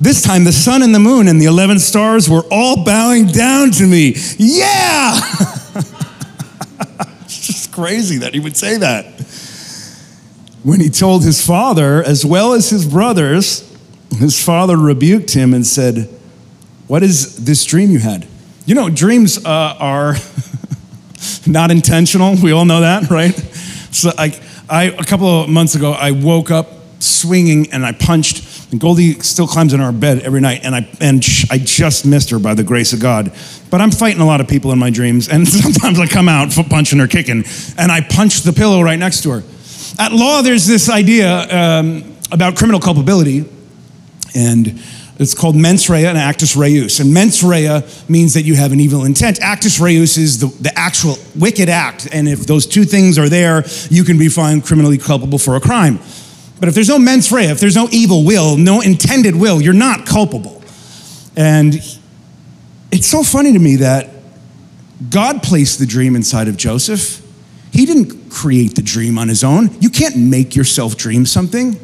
This 0.00 0.23
time, 0.23 0.45
the 0.45 0.52
sun 0.52 0.83
and 0.83 0.95
the 0.95 1.00
moon 1.00 1.26
and 1.26 1.40
the 1.40 1.47
11 1.47 1.81
stars 1.81 2.31
were 2.31 2.45
all 2.52 2.85
bowing 2.85 3.26
down 3.26 3.73
to 3.73 3.87
me. 3.87 4.14
Yeah! 4.38 5.14
it's 7.23 7.47
just 7.47 7.73
crazy 7.73 8.19
that 8.19 8.33
he 8.33 8.38
would 8.38 8.57
say 8.57 8.76
that. 8.78 9.07
when 10.62 10.78
he 10.78 10.88
told 10.88 11.25
his 11.25 11.45
father, 11.45 12.02
as 12.05 12.25
well 12.25 12.52
as 12.52 12.71
his 12.71 12.87
brothers, 12.87 13.69
his 14.19 14.43
father 14.43 14.76
rebuked 14.76 15.33
him 15.33 15.52
and 15.52 15.67
said, 15.67 16.09
What 16.87 17.02
is 17.02 17.45
this 17.45 17.64
dream 17.64 17.90
you 17.90 17.99
had? 17.99 18.25
You 18.67 18.76
know, 18.76 18.88
dreams 18.88 19.45
uh, 19.45 19.76
are 19.81 20.14
not 21.47 21.73
intentional. 21.73 22.37
We 22.40 22.52
all 22.52 22.64
know 22.64 22.83
that, 22.83 23.11
right? 23.11 23.35
So, 23.90 24.12
I, 24.17 24.38
I, 24.71 24.85
a 24.85 25.05
couple 25.05 25.43
of 25.43 25.49
months 25.49 25.75
ago, 25.75 25.90
I 25.90 26.12
woke 26.12 26.52
up 26.52 26.69
swinging 27.00 27.73
and 27.73 27.85
I 27.85 27.90
punched. 27.93 28.45
And 28.71 28.79
Goldie 28.79 29.15
still 29.21 29.47
climbs 29.47 29.73
in 29.73 29.81
our 29.81 29.93
bed 29.93 30.21
every 30.21 30.41
night, 30.41 30.61
and 30.63 30.75
I 30.75 30.89
and 31.01 31.25
I 31.51 31.59
just 31.59 32.05
missed 32.05 32.31
her 32.31 32.39
by 32.39 32.55
the 32.55 32.65
grace 32.65 32.93
of 32.93 33.01
God. 33.01 33.33
But 33.71 33.81
I'm 33.81 33.91
fighting 33.91 34.21
a 34.21 34.27
lot 34.27 34.41
of 34.41 34.49
people 34.49 34.73
in 34.73 34.79
my 34.79 34.91
dreams, 34.91 35.29
and 35.29 35.49
sometimes 35.49 35.99
I 35.99 36.07
come 36.07 36.29
out 36.29 36.51
punching 36.69 37.01
or 37.01 37.07
kicking, 37.07 37.45
and 37.79 37.91
I 37.91 38.03
punch 38.03 38.43
the 38.43 38.53
pillow 38.53 38.83
right 38.83 38.99
next 38.99 39.23
to 39.23 39.31
her. 39.31 39.43
At 39.99 40.13
law, 40.13 40.43
there's 40.43 40.67
this 40.67 40.91
idea 40.91 41.49
um, 41.51 42.17
about 42.31 42.57
criminal 42.57 42.81
culpability, 42.81 43.47
and 44.35 44.79
it's 45.19 45.35
called 45.35 45.57
mens 45.57 45.89
rea 45.89 46.07
and 46.07 46.17
actus 46.17 46.55
reus. 46.55 47.01
And 47.01 47.13
mens 47.13 47.43
rea 47.43 47.83
means 48.09 48.35
that 48.35 48.43
you 48.43 48.55
have 48.55 48.73
an 48.73 48.81
evil 48.81 49.05
intent. 49.05 49.41
Actus 49.41 49.81
reus 49.81 50.17
is 50.17 50.39
the, 50.39 50.47
the 50.63 50.79
actual 50.79 51.17
wicked 51.35 51.69
act. 51.69 52.09
And 52.13 52.29
if 52.29 52.47
those 52.47 52.67
two 52.67 52.85
things 52.85 53.19
are 53.19 53.29
there, 53.29 53.65
you 53.91 54.05
can 54.05 54.17
be 54.17 54.29
found 54.29 54.65
criminally 54.65 54.99
culpable 54.99 55.39
for 55.39 55.57
a 55.57 55.61
crime. 55.61 55.99
But 56.61 56.69
if 56.69 56.75
there's 56.75 56.88
no 56.88 56.99
mens 56.99 57.31
rea, 57.31 57.47
if 57.47 57.61
there's 57.61 57.77
no 57.77 57.88
evil 57.91 58.25
will, 58.25 58.57
no 58.57 58.81
intended 58.81 59.37
will, 59.37 59.61
you're 59.61 59.73
not 59.73 60.07
culpable. 60.07 60.62
And 61.37 61.75
it's 62.91 63.07
so 63.07 63.23
funny 63.23 63.53
to 63.53 63.59
me 63.59 63.77
that 63.77 64.11
God 65.09 65.43
placed 65.43 65.79
the 65.79 65.87
dream 65.87 66.17
inside 66.17 66.49
of 66.49 66.57
Joseph. 66.57 67.25
He 67.73 67.87
didn't 67.87 68.31
create 68.31 68.75
the 68.75 68.83
dream 68.83 69.19
on 69.19 69.29
his 69.29 69.45
own. 69.45 69.71
You 69.81 69.91
can't 69.91 70.17
make 70.17 70.57
yourself 70.57 70.97
dream 70.97 71.27
something. 71.27 71.79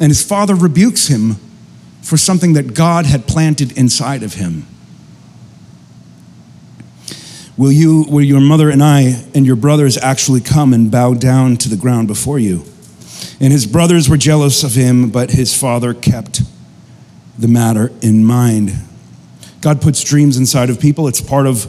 And 0.00 0.08
his 0.08 0.22
father 0.22 0.54
rebukes 0.54 1.08
him 1.08 1.36
for 2.02 2.16
something 2.16 2.54
that 2.54 2.74
God 2.74 3.04
had 3.04 3.26
planted 3.26 3.76
inside 3.76 4.22
of 4.22 4.34
him. 4.34 4.66
Will, 7.56 7.72
you, 7.72 8.04
will 8.08 8.22
your 8.22 8.40
mother 8.40 8.70
and 8.70 8.82
I 8.82 9.24
and 9.34 9.46
your 9.46 9.56
brothers 9.56 9.96
actually 9.96 10.40
come 10.40 10.72
and 10.72 10.90
bow 10.90 11.14
down 11.14 11.56
to 11.58 11.68
the 11.68 11.76
ground 11.76 12.06
before 12.06 12.38
you? 12.38 12.64
And 13.40 13.52
his 13.52 13.66
brothers 13.66 14.08
were 14.08 14.16
jealous 14.16 14.62
of 14.62 14.74
him, 14.74 15.10
but 15.10 15.30
his 15.30 15.58
father 15.58 15.94
kept 15.94 16.42
the 17.38 17.48
matter 17.48 17.92
in 18.00 18.24
mind. 18.24 18.72
God 19.60 19.82
puts 19.82 20.02
dreams 20.02 20.36
inside 20.36 20.70
of 20.70 20.80
people, 20.80 21.08
it's 21.08 21.20
part 21.20 21.46
of 21.46 21.66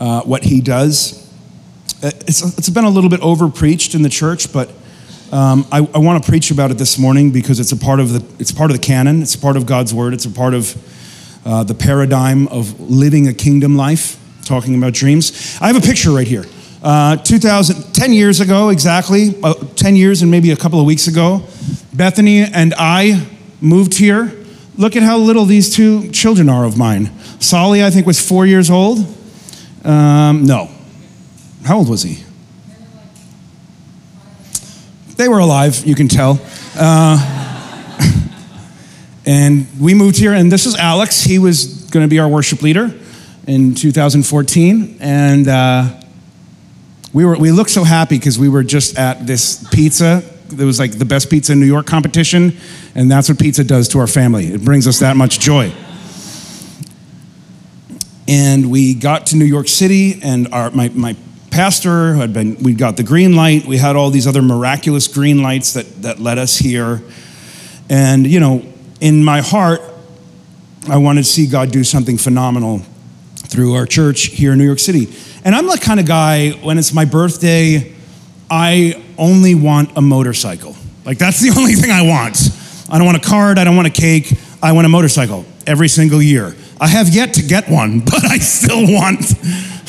uh, 0.00 0.22
what 0.22 0.44
he 0.44 0.60
does. 0.60 1.22
Uh, 2.02 2.10
it's, 2.26 2.58
it's 2.58 2.68
been 2.68 2.84
a 2.84 2.90
little 2.90 3.10
bit 3.10 3.20
over 3.20 3.48
preached 3.48 3.94
in 3.94 4.02
the 4.02 4.08
church, 4.08 4.52
but 4.52 4.70
um, 5.32 5.66
I, 5.72 5.78
I 5.78 5.98
want 5.98 6.22
to 6.22 6.28
preach 6.28 6.50
about 6.50 6.70
it 6.70 6.78
this 6.78 6.98
morning 6.98 7.32
because 7.32 7.58
it's 7.58 7.72
a 7.72 7.76
part 7.76 7.98
of 7.98 8.12
the 8.12 8.24
it's 8.40 8.52
part 8.52 8.70
of 8.70 8.76
the 8.76 8.82
canon. 8.82 9.22
It's 9.22 9.34
a 9.34 9.38
part 9.38 9.56
of 9.56 9.66
God's 9.66 9.92
word. 9.92 10.14
It's 10.14 10.24
a 10.24 10.30
part 10.30 10.54
of 10.54 11.42
uh, 11.44 11.64
the 11.64 11.74
paradigm 11.74 12.46
of 12.48 12.78
living 12.78 13.26
a 13.26 13.32
kingdom 13.34 13.76
life. 13.76 14.22
Talking 14.44 14.76
about 14.76 14.92
dreams. 14.92 15.58
I 15.60 15.66
have 15.66 15.76
a 15.76 15.80
picture 15.80 16.12
right 16.12 16.26
here. 16.26 16.44
Uh, 16.86 17.16
2000, 17.16 17.94
10 17.94 18.12
years 18.12 18.38
ago, 18.38 18.68
exactly, 18.68 19.34
uh, 19.42 19.54
10 19.74 19.96
years 19.96 20.22
and 20.22 20.30
maybe 20.30 20.52
a 20.52 20.56
couple 20.56 20.78
of 20.78 20.86
weeks 20.86 21.08
ago, 21.08 21.42
Bethany 21.92 22.44
and 22.44 22.72
I 22.78 23.26
moved 23.60 23.94
here. 23.94 24.32
Look 24.76 24.94
at 24.94 25.02
how 25.02 25.18
little 25.18 25.46
these 25.46 25.74
two 25.74 26.08
children 26.12 26.48
are 26.48 26.64
of 26.64 26.78
mine. 26.78 27.10
Solly, 27.40 27.82
I 27.82 27.90
think, 27.90 28.06
was 28.06 28.24
four 28.24 28.46
years 28.46 28.70
old. 28.70 29.04
Um, 29.82 30.44
no. 30.44 30.70
How 31.64 31.78
old 31.78 31.88
was 31.88 32.04
he? 32.04 32.22
They 35.16 35.28
were 35.28 35.40
alive, 35.40 35.84
you 35.84 35.96
can 35.96 36.06
tell. 36.06 36.38
Uh, 36.78 37.18
and 39.26 39.66
we 39.80 39.92
moved 39.92 40.18
here, 40.18 40.34
and 40.34 40.52
this 40.52 40.66
is 40.66 40.76
Alex. 40.76 41.24
He 41.24 41.40
was 41.40 41.90
going 41.90 42.04
to 42.06 42.08
be 42.08 42.20
our 42.20 42.28
worship 42.28 42.62
leader 42.62 42.94
in 43.48 43.74
2014. 43.74 44.98
And 45.00 45.48
uh, 45.48 46.02
we, 47.12 47.24
were, 47.24 47.36
we 47.36 47.50
looked 47.50 47.70
so 47.70 47.84
happy 47.84 48.18
because 48.18 48.38
we 48.38 48.48
were 48.48 48.62
just 48.62 48.98
at 48.98 49.26
this 49.26 49.66
pizza. 49.70 50.22
It 50.50 50.64
was 50.64 50.78
like 50.78 50.98
the 50.98 51.04
best 51.04 51.30
pizza 51.30 51.52
in 51.52 51.60
New 51.60 51.66
York 51.66 51.86
competition. 51.86 52.56
And 52.94 53.10
that's 53.10 53.28
what 53.28 53.38
pizza 53.38 53.64
does 53.64 53.88
to 53.88 53.98
our 53.98 54.06
family. 54.06 54.46
It 54.46 54.64
brings 54.64 54.86
us 54.86 55.00
that 55.00 55.16
much 55.16 55.40
joy. 55.40 55.72
And 58.28 58.70
we 58.70 58.94
got 58.94 59.26
to 59.26 59.36
New 59.36 59.44
York 59.44 59.68
City, 59.68 60.20
and 60.20 60.48
our, 60.52 60.72
my, 60.72 60.88
my 60.88 61.16
pastor 61.56 62.14
had 62.14 62.34
been 62.34 62.54
we 62.62 62.74
got 62.74 62.98
the 62.98 63.02
green 63.02 63.34
light 63.34 63.64
we 63.64 63.78
had 63.78 63.96
all 63.96 64.10
these 64.10 64.26
other 64.26 64.42
miraculous 64.42 65.08
green 65.08 65.42
lights 65.42 65.72
that 65.72 65.86
that 66.02 66.18
led 66.18 66.36
us 66.36 66.58
here 66.58 67.00
and 67.88 68.26
you 68.26 68.38
know 68.38 68.62
in 69.00 69.24
my 69.24 69.40
heart 69.40 69.80
i 70.90 70.98
wanted 70.98 71.24
to 71.24 71.30
see 71.30 71.46
god 71.46 71.70
do 71.70 71.82
something 71.82 72.18
phenomenal 72.18 72.82
through 73.48 73.74
our 73.74 73.86
church 73.86 74.26
here 74.26 74.52
in 74.52 74.58
new 74.58 74.64
york 74.64 74.78
city 74.78 75.08
and 75.44 75.54
i'm 75.54 75.66
the 75.66 75.78
kind 75.78 76.00
of 76.00 76.06
guy 76.06 76.50
when 76.62 76.78
it's 76.78 76.92
my 76.92 77.04
birthday 77.04 77.94
i 78.50 79.02
only 79.18 79.54
want 79.54 79.90
a 79.96 80.00
motorcycle 80.00 80.74
like 81.04 81.18
that's 81.18 81.40
the 81.40 81.50
only 81.58 81.74
thing 81.74 81.90
i 81.90 82.02
want 82.02 82.50
i 82.90 82.98
don't 82.98 83.06
want 83.06 83.16
a 83.16 83.28
card 83.28 83.58
i 83.58 83.64
don't 83.64 83.76
want 83.76 83.88
a 83.88 83.90
cake 83.90 84.32
i 84.62 84.72
want 84.72 84.86
a 84.86 84.88
motorcycle 84.88 85.44
every 85.66 85.88
single 85.88 86.22
year 86.22 86.54
i 86.80 86.86
have 86.86 87.08
yet 87.08 87.34
to 87.34 87.42
get 87.42 87.68
one 87.68 88.00
but 88.04 88.24
i 88.24 88.38
still 88.38 88.82
want 88.92 89.20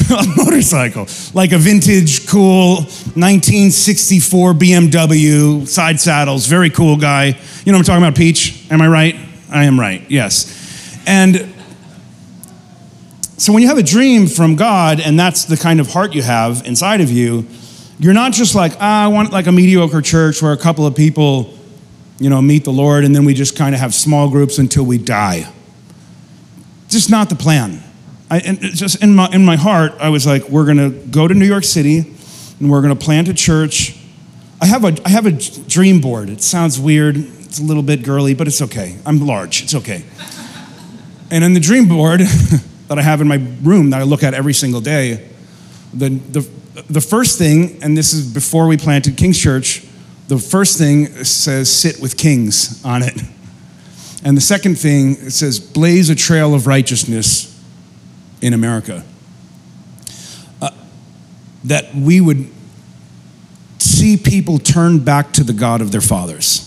a 0.12 0.24
motorcycle, 0.38 1.08
like 1.34 1.52
a 1.52 1.58
vintage, 1.58 2.28
cool 2.28 2.76
1964 2.76 4.54
BMW, 4.54 5.68
side 5.68 6.00
saddles, 6.00 6.46
very 6.46 6.70
cool 6.70 6.96
guy. 6.96 7.26
You 7.26 7.72
know 7.72 7.78
what 7.78 7.80
I'm 7.80 7.84
talking 7.84 8.04
about, 8.04 8.16
Peach? 8.16 8.72
Am 8.72 8.82
I 8.82 8.88
right? 8.88 9.16
I 9.50 9.66
am 9.66 9.80
right, 9.80 10.10
yes. 10.10 11.02
And 11.08 11.54
so 13.38 13.54
when 13.54 13.62
you 13.62 13.70
have 13.70 13.78
a 13.78 13.84
dream 13.84 14.26
from 14.26 14.56
God, 14.56 15.00
and 15.00 15.20
that's 15.20 15.46
the 15.46 15.58
kind 15.58 15.80
of 15.80 15.92
heart 15.92 16.16
you 16.16 16.24
have 16.24 16.66
inside 16.66 17.02
of 17.02 17.12
you, 17.12 17.46
you're 18.00 18.14
not 18.14 18.34
just 18.34 18.56
like, 18.56 18.74
ah, 18.80 19.06
I 19.06 19.08
want 19.08 19.32
like 19.32 19.46
a 19.46 19.52
mediocre 19.52 20.02
church 20.02 20.42
where 20.42 20.54
a 20.54 20.58
couple 20.58 20.88
of 20.88 20.96
people, 20.96 21.54
you 22.20 22.32
know, 22.32 22.42
meet 22.42 22.64
the 22.64 22.72
Lord 22.72 23.04
and 23.04 23.16
then 23.16 23.26
we 23.26 23.36
just 23.36 23.56
kind 23.56 23.76
of 23.76 23.82
have 23.82 23.94
small 23.94 24.30
groups 24.30 24.58
until 24.58 24.86
we 24.86 24.98
die. 24.98 25.52
Just 26.90 27.12
not 27.12 27.30
the 27.30 27.36
plan. 27.36 27.84
I, 28.30 28.40
and 28.40 28.60
just 28.60 29.02
in 29.04 29.16
my, 29.16 29.30
in 29.32 29.46
my 29.46 29.56
heart, 29.56 29.94
I 30.00 30.10
was 30.10 30.26
like, 30.26 30.50
we're 30.50 30.66
going 30.66 30.78
to 30.78 30.90
go 31.08 31.28
to 31.28 31.34
New 31.34 31.46
York 31.46 31.64
City 31.64 32.16
and 32.60 32.72
we're 32.72 32.82
going 32.82 32.96
to 32.96 33.06
plant 33.06 33.28
a 33.28 33.34
church. 33.34 33.96
I 34.60 34.66
have 34.66 34.84
a, 34.84 34.98
I 35.06 35.10
have 35.10 35.28
a 35.28 35.32
dream 35.32 36.02
board. 36.02 36.30
It 36.30 36.42
sounds 36.42 36.80
weird. 36.80 37.18
It's 37.18 37.60
a 37.60 37.64
little 37.64 37.84
bit 37.84 38.04
girly, 38.04 38.34
but 38.34 38.48
it's 38.48 38.62
okay. 38.64 38.98
I'm 39.06 39.26
large. 39.26 39.62
It's 39.62 39.76
okay. 39.76 40.04
and 41.30 41.44
in 41.44 41.54
the 41.54 41.60
dream 41.60 41.88
board 41.88 42.22
that 42.88 42.98
I 42.98 43.02
have 43.02 43.22
in 43.22 43.28
my 43.28 43.42
room 43.62 43.90
that 43.92 44.00
I 44.00 44.04
look 44.04 44.24
at 44.24 44.34
every 44.34 44.54
single 44.54 44.82
day, 44.82 45.30
the, 45.94 46.10
the, 46.10 46.50
the 46.90 47.02
first 47.02 47.38
thing, 47.38 47.82
and 47.82 47.98
this 47.98 48.14
is 48.14 48.32
before 48.32 48.68
we 48.68 48.78
planted 48.78 49.18
King's 49.18 49.40
Church, 49.40 49.86
the 50.28 50.38
first 50.38 50.78
thing 50.78 51.24
says 51.24 51.72
sit 51.72 52.02
with 52.02 52.18
kings 52.18 52.84
on 52.84 53.02
it. 53.04 53.22
And 54.24 54.36
the 54.36 54.42
second 54.42 54.78
thing, 54.78 55.12
it 55.12 55.32
says 55.32 55.60
blaze 55.60 56.10
a 56.10 56.16
trail 56.16 56.54
of 56.54 56.68
righteousness 56.68 57.54
in 58.42 58.54
America. 58.54 59.04
Uh, 60.62 60.72
that 61.64 61.96
we 61.96 62.20
would 62.20 62.50
see 63.80 64.18
people 64.18 64.58
turn 64.60 65.00
back 65.00 65.32
to 65.34 65.44
the 65.44 65.54
God 65.54 65.82
of 65.82 65.92
their 65.92 66.02
fathers. 66.02 66.67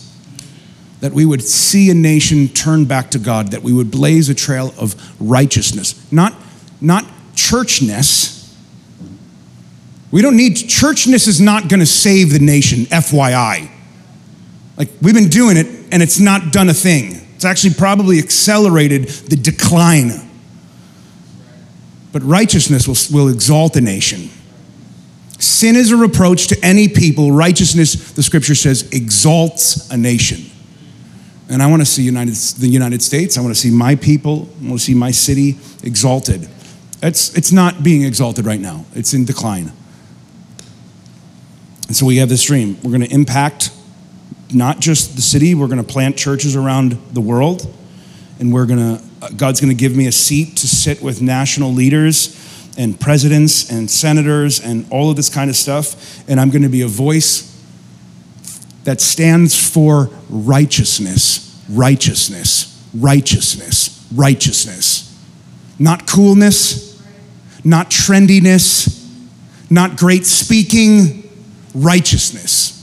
That 1.01 1.13
we 1.13 1.25
would 1.25 1.43
see 1.43 1.91
a 1.91 1.95
nation 1.95 2.49
turn 2.49 2.85
back 2.85 3.11
to 3.13 3.19
God, 3.19 3.53
that 3.53 3.63
we 3.63 3.73
would 3.73 3.91
blaze 3.91 4.29
a 4.29 4.35
trail 4.35 4.75
of 4.79 4.95
righteousness, 5.21 5.95
not, 6.13 6.35
not 6.81 7.07
churchness. 7.35 8.55
We 10.11 10.21
don't 10.23 10.37
need, 10.37 10.57
churchness 10.57 11.27
is 11.27 11.41
not 11.41 11.69
going 11.69 11.81
to 11.81 11.87
save 11.87 12.33
the 12.33 12.39
nation, 12.39 12.81
FYI. 12.87 13.71
Like, 14.77 14.91
we've 15.01 15.15
been 15.15 15.29
doing 15.29 15.57
it 15.57 15.67
and 15.93 16.03
it's 16.03 16.21
not 16.21 16.53
done 16.53 16.69
a 16.69 16.75
thing. 16.75 17.27
It's 17.35 17.45
actually 17.45 17.75
probably 17.75 18.19
accelerated 18.19 19.09
the 19.09 19.37
decline 19.37 20.31
but 22.13 22.23
righteousness 22.23 22.89
will, 22.89 23.19
will 23.25 23.33
exalt 23.33 23.77
a 23.77 23.81
nation. 23.81 24.31
Sin 25.39 25.77
is 25.77 25.91
a 25.91 25.97
reproach 25.97 26.49
to 26.49 26.59
any 26.63 26.89
people. 26.89 27.33
Righteousness, 27.33 28.13
the 28.13 28.23
scripture 28.23 28.55
says, 28.55 28.89
exalts 28.93 29.91
a 29.91 29.97
nation. 29.97 30.51
And 31.51 31.63
I 31.63 31.67
want 31.67 31.83
to 31.83 31.87
see 31.87 32.03
United, 32.03 32.35
the 32.35 32.69
United 32.69 33.03
States. 33.03 33.37
I 33.37 33.41
want 33.41 33.53
to 33.55 33.61
see 33.61 33.71
my 33.71 33.97
people. 33.97 34.49
I 34.63 34.69
want 34.69 34.79
to 34.79 34.85
see 34.85 34.95
my 34.95 35.11
city 35.11 35.59
exalted. 35.83 36.49
It's, 37.03 37.37
it's 37.37 37.51
not 37.51 37.83
being 37.83 38.03
exalted 38.03 38.47
right 38.47 38.61
now, 38.61 38.85
it's 38.95 39.15
in 39.15 39.25
decline. 39.25 39.73
And 41.89 41.97
so 41.97 42.07
we 42.07 42.19
have 42.19 42.29
this 42.29 42.45
dream. 42.45 42.77
We're 42.85 42.91
going 42.91 43.03
to 43.03 43.13
impact 43.13 43.73
not 44.53 44.79
just 44.79 45.17
the 45.17 45.23
city, 45.23 45.55
we're 45.55 45.67
going 45.67 45.85
to 45.85 45.93
plant 45.93 46.17
churches 46.17 46.55
around 46.55 46.93
the 47.13 47.21
world, 47.21 47.67
and 48.39 48.53
we're 48.53 48.67
going 48.67 48.79
to 48.79 49.11
God's 49.37 49.61
going 49.61 49.77
to 49.77 49.79
give 49.79 49.95
me 49.95 50.07
a 50.07 50.13
seat 50.13 50.57
to 50.59 50.67
sit 50.67 51.03
with 51.03 51.21
national 51.21 51.73
leaders 51.73 52.37
and 52.79 52.99
presidents 52.99 53.71
and 53.71 53.91
senators 53.91 54.61
and 54.61 54.87
all 54.91 55.11
of 55.11 55.17
this 55.17 55.29
kind 55.29 55.51
of 55.51 55.57
stuff. 55.57 56.27
And 56.29 56.41
I'm 56.41 56.49
going 56.49 56.63
to 56.63 56.71
be 56.71 56.81
a 56.81 56.89
voice 56.89 57.50
that 58.85 59.01
stands 59.01 59.55
for 59.55 60.11
righteousness, 60.29 61.63
righteousness, 61.69 62.89
righteousness, 62.95 64.07
righteousness. 64.15 65.07
Not 65.79 66.07
coolness, 66.07 67.03
not 67.65 67.91
trendiness, 67.91 68.97
not 69.71 69.97
great 69.97 70.27
speaking, 70.27 71.31
righteousness. 71.75 72.77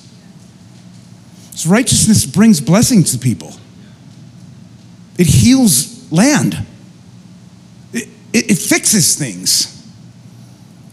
So 1.52 1.70
righteousness 1.70 2.26
brings 2.26 2.62
blessing 2.62 3.04
to 3.06 3.18
people. 3.18 3.54
It 5.18 5.28
heals 5.28 6.12
land. 6.12 6.66
It, 7.94 8.08
it, 8.32 8.52
it 8.52 8.58
fixes 8.58 9.16
things. 9.16 9.77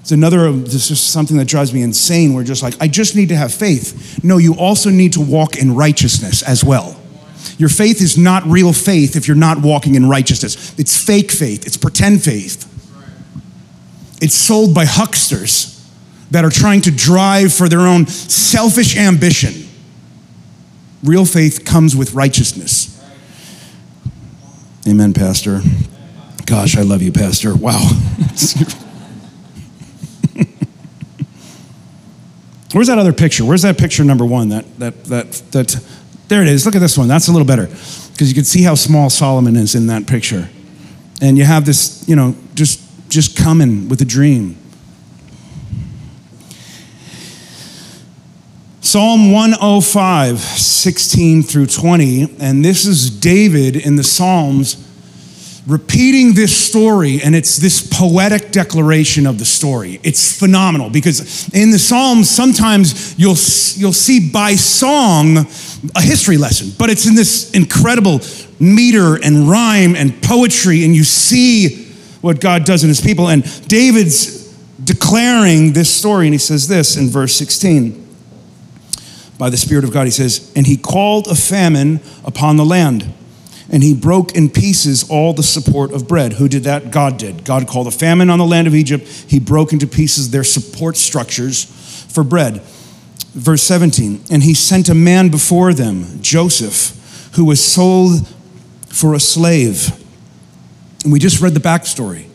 It's 0.04 0.12
another, 0.12 0.52
this 0.52 0.90
is 0.90 1.00
something 1.00 1.38
that 1.38 1.48
drives 1.48 1.72
me 1.72 1.80
insane. 1.80 2.34
We're 2.34 2.44
just 2.44 2.62
like, 2.62 2.74
I 2.78 2.88
just 2.88 3.16
need 3.16 3.30
to 3.30 3.36
have 3.36 3.54
faith. 3.54 4.22
No, 4.22 4.36
you 4.36 4.54
also 4.54 4.90
need 4.90 5.14
to 5.14 5.20
walk 5.22 5.56
in 5.56 5.74
righteousness 5.74 6.42
as 6.42 6.62
well. 6.62 7.00
Your 7.56 7.70
faith 7.70 8.02
is 8.02 8.18
not 8.18 8.44
real 8.44 8.74
faith 8.74 9.16
if 9.16 9.26
you're 9.26 9.34
not 9.34 9.62
walking 9.62 9.94
in 9.94 10.06
righteousness. 10.06 10.78
It's 10.78 11.02
fake 11.02 11.32
faith, 11.32 11.66
it's 11.66 11.78
pretend 11.78 12.22
faith. 12.22 12.70
It's 14.20 14.34
sold 14.34 14.74
by 14.74 14.84
hucksters 14.84 15.90
that 16.32 16.44
are 16.44 16.50
trying 16.50 16.82
to 16.82 16.90
drive 16.90 17.54
for 17.54 17.70
their 17.70 17.80
own 17.80 18.06
selfish 18.06 18.98
ambition. 18.98 19.66
Real 21.02 21.24
faith 21.24 21.64
comes 21.64 21.96
with 21.96 22.12
righteousness. 22.12 23.02
Amen, 24.86 25.14
Pastor. 25.14 25.62
Gosh, 26.44 26.76
I 26.76 26.82
love 26.82 27.00
you, 27.00 27.10
Pastor. 27.10 27.56
Wow. 27.56 27.88
Where's 32.74 32.88
that 32.88 32.98
other 32.98 33.12
picture? 33.12 33.44
Where's 33.44 33.62
that 33.62 33.78
picture 33.78 34.02
number 34.02 34.24
one? 34.24 34.48
That, 34.48 34.78
that, 34.80 35.04
that, 35.04 35.32
that, 35.52 35.84
there 36.26 36.42
it 36.42 36.48
is. 36.48 36.66
Look 36.66 36.74
at 36.74 36.80
this 36.80 36.98
one. 36.98 37.06
That's 37.06 37.28
a 37.28 37.30
little 37.30 37.46
better 37.46 37.66
because 37.66 38.28
you 38.28 38.34
can 38.34 38.42
see 38.42 38.64
how 38.64 38.74
small 38.74 39.10
Solomon 39.10 39.54
is 39.54 39.76
in 39.76 39.86
that 39.86 40.08
picture. 40.08 40.48
And 41.22 41.38
you 41.38 41.44
have 41.44 41.66
this, 41.66 42.04
you 42.08 42.16
know, 42.16 42.34
just, 42.56 42.80
just 43.08 43.36
coming 43.36 43.88
with 43.88 44.02
a 44.02 44.04
dream. 44.04 44.56
Psalm 48.80 49.30
105, 49.30 50.40
16 50.40 51.44
through 51.44 51.66
20. 51.66 52.36
And 52.40 52.64
this 52.64 52.86
is 52.86 53.08
David 53.08 53.76
in 53.76 53.94
the 53.94 54.02
Psalms 54.02 54.84
repeating 55.66 56.34
this 56.34 56.54
story, 56.54 57.20
and 57.22 57.34
it's 57.34 57.56
this 57.56 57.86
poetic 57.86 58.50
declaration 58.50 59.26
of 59.26 59.38
the 59.38 59.44
story. 59.44 59.98
It's 60.02 60.38
phenomenal 60.38 60.90
because 60.90 61.48
in 61.54 61.70
the 61.70 61.78
Psalms, 61.78 62.28
sometimes 62.28 63.18
you'll, 63.18 63.36
you'll 63.76 63.94
see 63.94 64.30
by 64.30 64.56
song 64.56 65.38
a 65.94 66.02
history 66.02 66.36
lesson, 66.36 66.72
but 66.78 66.90
it's 66.90 67.06
in 67.06 67.14
this 67.14 67.50
incredible 67.52 68.20
meter 68.60 69.16
and 69.22 69.48
rhyme 69.48 69.96
and 69.96 70.22
poetry, 70.22 70.84
and 70.84 70.94
you 70.94 71.04
see 71.04 71.86
what 72.20 72.40
God 72.40 72.64
does 72.64 72.82
in 72.82 72.88
his 72.88 73.00
people. 73.00 73.28
And 73.28 73.42
David's 73.66 74.44
declaring 74.82 75.72
this 75.72 75.92
story, 75.92 76.26
and 76.26 76.34
he 76.34 76.38
says 76.38 76.68
this 76.68 76.96
in 76.96 77.08
verse 77.08 77.34
16 77.34 78.02
by 79.38 79.48
the 79.48 79.56
Spirit 79.56 79.84
of 79.84 79.92
God. 79.92 80.04
He 80.04 80.10
says, 80.10 80.52
And 80.54 80.66
he 80.66 80.76
called 80.76 81.26
a 81.26 81.34
famine 81.34 82.00
upon 82.24 82.56
the 82.56 82.64
land 82.64 83.12
and 83.74 83.82
he 83.82 83.92
broke 83.92 84.36
in 84.36 84.48
pieces 84.48 85.10
all 85.10 85.32
the 85.32 85.42
support 85.42 85.90
of 85.90 86.06
bread. 86.06 86.34
Who 86.34 86.48
did 86.48 86.62
that? 86.62 86.92
God 86.92 87.18
did. 87.18 87.44
God 87.44 87.66
called 87.66 87.88
a 87.88 87.90
famine 87.90 88.30
on 88.30 88.38
the 88.38 88.46
land 88.46 88.68
of 88.68 88.74
Egypt. 88.74 89.04
He 89.08 89.40
broke 89.40 89.72
into 89.72 89.88
pieces 89.88 90.30
their 90.30 90.44
support 90.44 90.96
structures 90.96 91.64
for 92.08 92.22
bread. 92.22 92.62
Verse 93.32 93.64
17, 93.64 94.26
and 94.30 94.44
he 94.44 94.54
sent 94.54 94.88
a 94.88 94.94
man 94.94 95.28
before 95.28 95.74
them, 95.74 96.22
Joseph, 96.22 97.32
who 97.34 97.44
was 97.44 97.60
sold 97.60 98.28
for 98.90 99.12
a 99.12 99.18
slave. 99.18 99.90
And 101.02 101.12
we 101.12 101.18
just 101.18 101.40
read 101.40 101.54
the 101.54 101.60
backstory. 101.60 102.28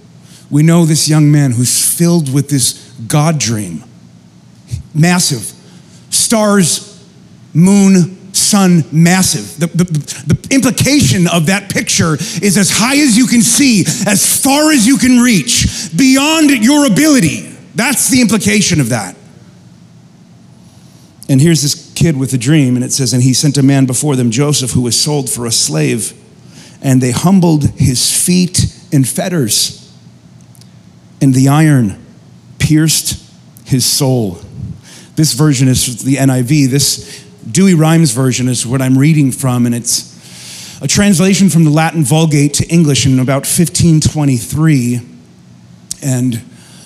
We 0.50 0.62
know 0.62 0.84
this 0.84 1.08
young 1.08 1.32
man 1.32 1.54
who's 1.54 1.98
filled 1.98 2.34
with 2.34 2.50
this 2.50 2.92
God 3.08 3.40
dream. 3.40 3.86
Massive. 4.94 5.54
Stars, 6.10 7.02
moon, 7.54 8.19
sun 8.50 8.84
massive. 8.92 9.60
The, 9.60 9.68
the, 9.68 9.84
the, 10.34 10.40
implication 10.52 11.28
of 11.28 11.46
that 11.46 11.70
picture 11.70 12.16
is 12.16 12.58
as 12.58 12.72
high 12.72 12.98
as 12.98 13.16
you 13.16 13.28
can 13.28 13.42
see, 13.42 13.82
as 14.08 14.44
far 14.44 14.72
as 14.72 14.88
you 14.88 14.98
can 14.98 15.20
reach, 15.20 15.90
beyond 15.96 16.50
your 16.50 16.88
ability. 16.88 17.56
That's 17.76 18.10
the 18.10 18.22
implication 18.22 18.82
of 18.82 18.90
that. 18.90 19.16
And 21.30 21.40
here's 21.40 21.62
this 21.62 21.94
kid 21.94 22.18
with 22.18 22.34
a 22.34 22.38
dream, 22.38 22.76
and 22.76 22.84
it 22.84 22.92
says, 22.92 23.14
And 23.14 23.22
he 23.22 23.34
sent 23.34 23.58
a 23.58 23.64
man 23.64 23.86
before 23.86 24.16
them, 24.16 24.32
Joseph, 24.32 24.72
who 24.72 24.82
was 24.82 25.00
sold 25.00 25.30
for 25.30 25.46
a 25.46 25.52
slave, 25.52 26.14
and 26.82 27.00
they 27.00 27.12
humbled 27.12 27.70
his 27.72 28.26
feet 28.26 28.76
in 28.92 29.04
fetters, 29.04 29.94
and 31.22 31.34
the 31.34 31.48
iron 31.48 32.04
pierced 32.58 33.24
his 33.66 33.86
soul. 33.86 34.40
This 35.16 35.34
version 35.34 35.68
is 35.68 36.04
the 36.04 36.16
NIV. 36.16 36.70
This 36.70 37.29
Douay-Rheims 37.52 38.12
version 38.12 38.48
is 38.48 38.66
what 38.66 38.82
I'm 38.82 38.98
reading 38.98 39.32
from, 39.32 39.66
and 39.66 39.74
it's 39.74 40.10
a 40.82 40.88
translation 40.88 41.50
from 41.50 41.64
the 41.64 41.70
Latin 41.70 42.04
Vulgate 42.04 42.54
to 42.56 42.68
English 42.68 43.06
in 43.06 43.20
about 43.20 43.46
1523. 43.46 45.02
And 46.02 46.42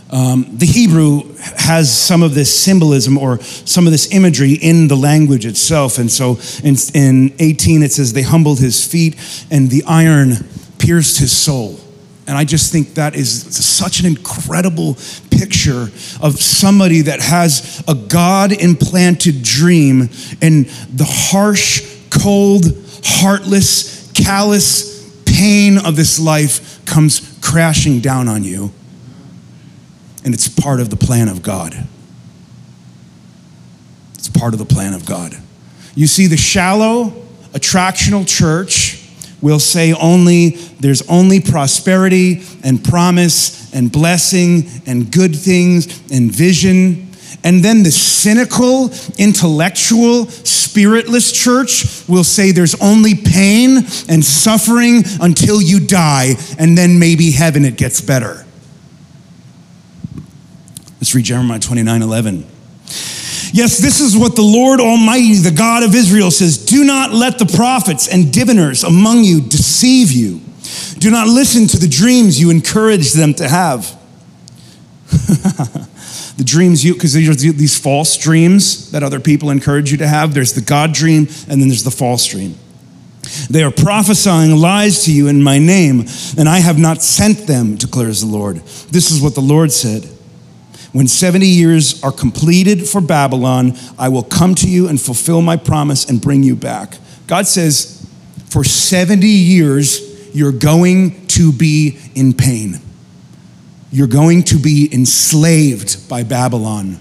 um, 0.09 0.47
the 0.57 0.65
Hebrew 0.65 1.33
has 1.57 1.95
some 1.95 2.23
of 2.23 2.33
this 2.33 2.57
symbolism 2.57 3.17
or 3.17 3.41
some 3.41 3.85
of 3.85 3.91
this 3.91 4.13
imagery 4.13 4.53
in 4.53 4.87
the 4.87 4.95
language 4.95 5.45
itself. 5.45 5.97
And 5.97 6.11
so 6.11 6.39
in, 6.63 6.75
in 6.93 7.33
18, 7.39 7.83
it 7.83 7.91
says, 7.91 8.13
They 8.13 8.21
humbled 8.21 8.59
his 8.59 8.85
feet, 8.85 9.15
and 9.51 9.69
the 9.69 9.83
iron 9.85 10.47
pierced 10.77 11.19
his 11.19 11.31
soul. 11.31 11.79
And 12.25 12.37
I 12.37 12.45
just 12.45 12.71
think 12.71 12.93
that 12.93 13.15
is 13.15 13.55
such 13.55 13.99
an 13.99 14.05
incredible 14.05 14.95
picture 15.29 15.89
of 16.21 16.39
somebody 16.39 17.01
that 17.01 17.19
has 17.19 17.83
a 17.87 17.93
God 17.93 18.53
implanted 18.53 19.43
dream, 19.43 20.09
and 20.41 20.65
the 20.65 21.05
harsh, 21.05 21.85
cold, 22.09 22.63
heartless, 23.03 24.09
callous 24.13 24.93
pain 25.25 25.77
of 25.77 25.95
this 25.95 26.19
life 26.19 26.83
comes 26.85 27.37
crashing 27.41 27.99
down 27.99 28.29
on 28.29 28.43
you. 28.43 28.71
And 30.23 30.33
it's 30.33 30.47
part 30.47 30.79
of 30.79 30.89
the 30.89 30.95
plan 30.95 31.27
of 31.27 31.43
God. 31.43 31.75
It's 34.13 34.29
part 34.29 34.53
of 34.53 34.59
the 34.59 34.65
plan 34.65 34.93
of 34.93 35.05
God. 35.05 35.35
You 35.95 36.07
see, 36.07 36.27
the 36.27 36.37
shallow, 36.37 37.09
attractional 37.51 38.25
church 38.25 39.02
will 39.43 39.59
say 39.59 39.93
only 39.93 40.51
there's 40.79 41.07
only 41.09 41.41
prosperity 41.41 42.41
and 42.63 42.83
promise 42.83 43.71
and 43.73 43.91
blessing 43.91 44.63
and 44.87 45.11
good 45.11 45.35
things 45.35 46.01
and 46.11 46.31
vision. 46.31 47.11
And 47.43 47.61
then 47.61 47.83
the 47.83 47.91
cynical, 47.91 48.89
intellectual, 49.17 50.27
spiritless 50.27 51.33
church 51.33 52.07
will 52.07 52.23
say 52.23 52.51
there's 52.51 52.75
only 52.81 53.15
pain 53.15 53.79
and 54.07 54.23
suffering 54.23 55.03
until 55.21 55.61
you 55.61 55.85
die, 55.85 56.35
and 56.57 56.77
then 56.77 56.97
maybe 56.97 57.31
heaven 57.31 57.65
it 57.65 57.75
gets 57.75 57.99
better. 57.99 58.45
Let's 61.01 61.13
read 61.13 61.25
Jeremiah 61.25 61.59
29 61.59 62.01
11. 62.01 62.52
Yes, 63.53 63.77
this 63.77 64.01
is 64.01 64.17
what 64.17 64.35
the 64.35 64.41
Lord 64.41 64.79
Almighty, 64.81 65.35
the 65.35 65.51
God 65.51 65.83
of 65.83 65.93
Israel, 65.93 66.31
says 66.31 66.57
Do 66.57 66.83
not 66.83 67.13
let 67.13 67.37
the 67.37 67.45
prophets 67.45 68.07
and 68.07 68.33
diviners 68.33 68.83
among 68.83 69.23
you 69.23 69.41
deceive 69.41 70.11
you. 70.11 70.41
Do 70.97 71.11
not 71.11 71.27
listen 71.27 71.67
to 71.67 71.77
the 71.77 71.87
dreams 71.87 72.41
you 72.41 72.49
encourage 72.49 73.13
them 73.13 73.35
to 73.35 73.47
have. 73.47 73.95
the 75.11 76.43
dreams 76.43 76.83
you, 76.83 76.95
because 76.95 77.13
these 77.13 77.29
are 77.29 77.35
these 77.35 77.79
false 77.79 78.17
dreams 78.17 78.89
that 78.89 79.03
other 79.03 79.19
people 79.19 79.51
encourage 79.51 79.91
you 79.91 79.97
to 79.99 80.07
have. 80.07 80.33
There's 80.33 80.53
the 80.53 80.61
God 80.61 80.91
dream, 80.91 81.27
and 81.47 81.61
then 81.61 81.67
there's 81.67 81.83
the 81.83 81.91
false 81.91 82.25
dream. 82.25 82.55
They 83.51 83.61
are 83.61 83.71
prophesying 83.71 84.55
lies 84.55 85.03
to 85.05 85.13
you 85.13 85.27
in 85.27 85.43
my 85.43 85.59
name, 85.59 86.05
and 86.39 86.49
I 86.49 86.57
have 86.57 86.79
not 86.79 87.03
sent 87.03 87.45
them, 87.45 87.75
declares 87.75 88.21
the 88.21 88.27
Lord. 88.27 88.57
This 88.57 89.11
is 89.11 89.21
what 89.21 89.35
the 89.35 89.41
Lord 89.41 89.71
said. 89.71 90.09
When 90.93 91.07
70 91.07 91.45
years 91.45 92.01
are 92.03 92.11
completed 92.11 92.87
for 92.87 93.01
Babylon, 93.01 93.73
I 93.97 94.09
will 94.09 94.23
come 94.23 94.55
to 94.55 94.69
you 94.69 94.87
and 94.87 95.01
fulfill 95.01 95.41
my 95.41 95.57
promise 95.57 96.07
and 96.07 96.21
bring 96.21 96.43
you 96.43 96.55
back. 96.55 96.97
God 97.27 97.47
says, 97.47 98.07
for 98.49 98.63
70 98.63 99.27
years, 99.27 100.35
you're 100.35 100.51
going 100.51 101.25
to 101.29 101.51
be 101.51 101.97
in 102.13 102.33
pain. 102.33 102.79
You're 103.91 104.07
going 104.07 104.43
to 104.43 104.57
be 104.57 104.87
enslaved 104.93 106.07
by 106.07 106.21
Babylon. 106.23 106.99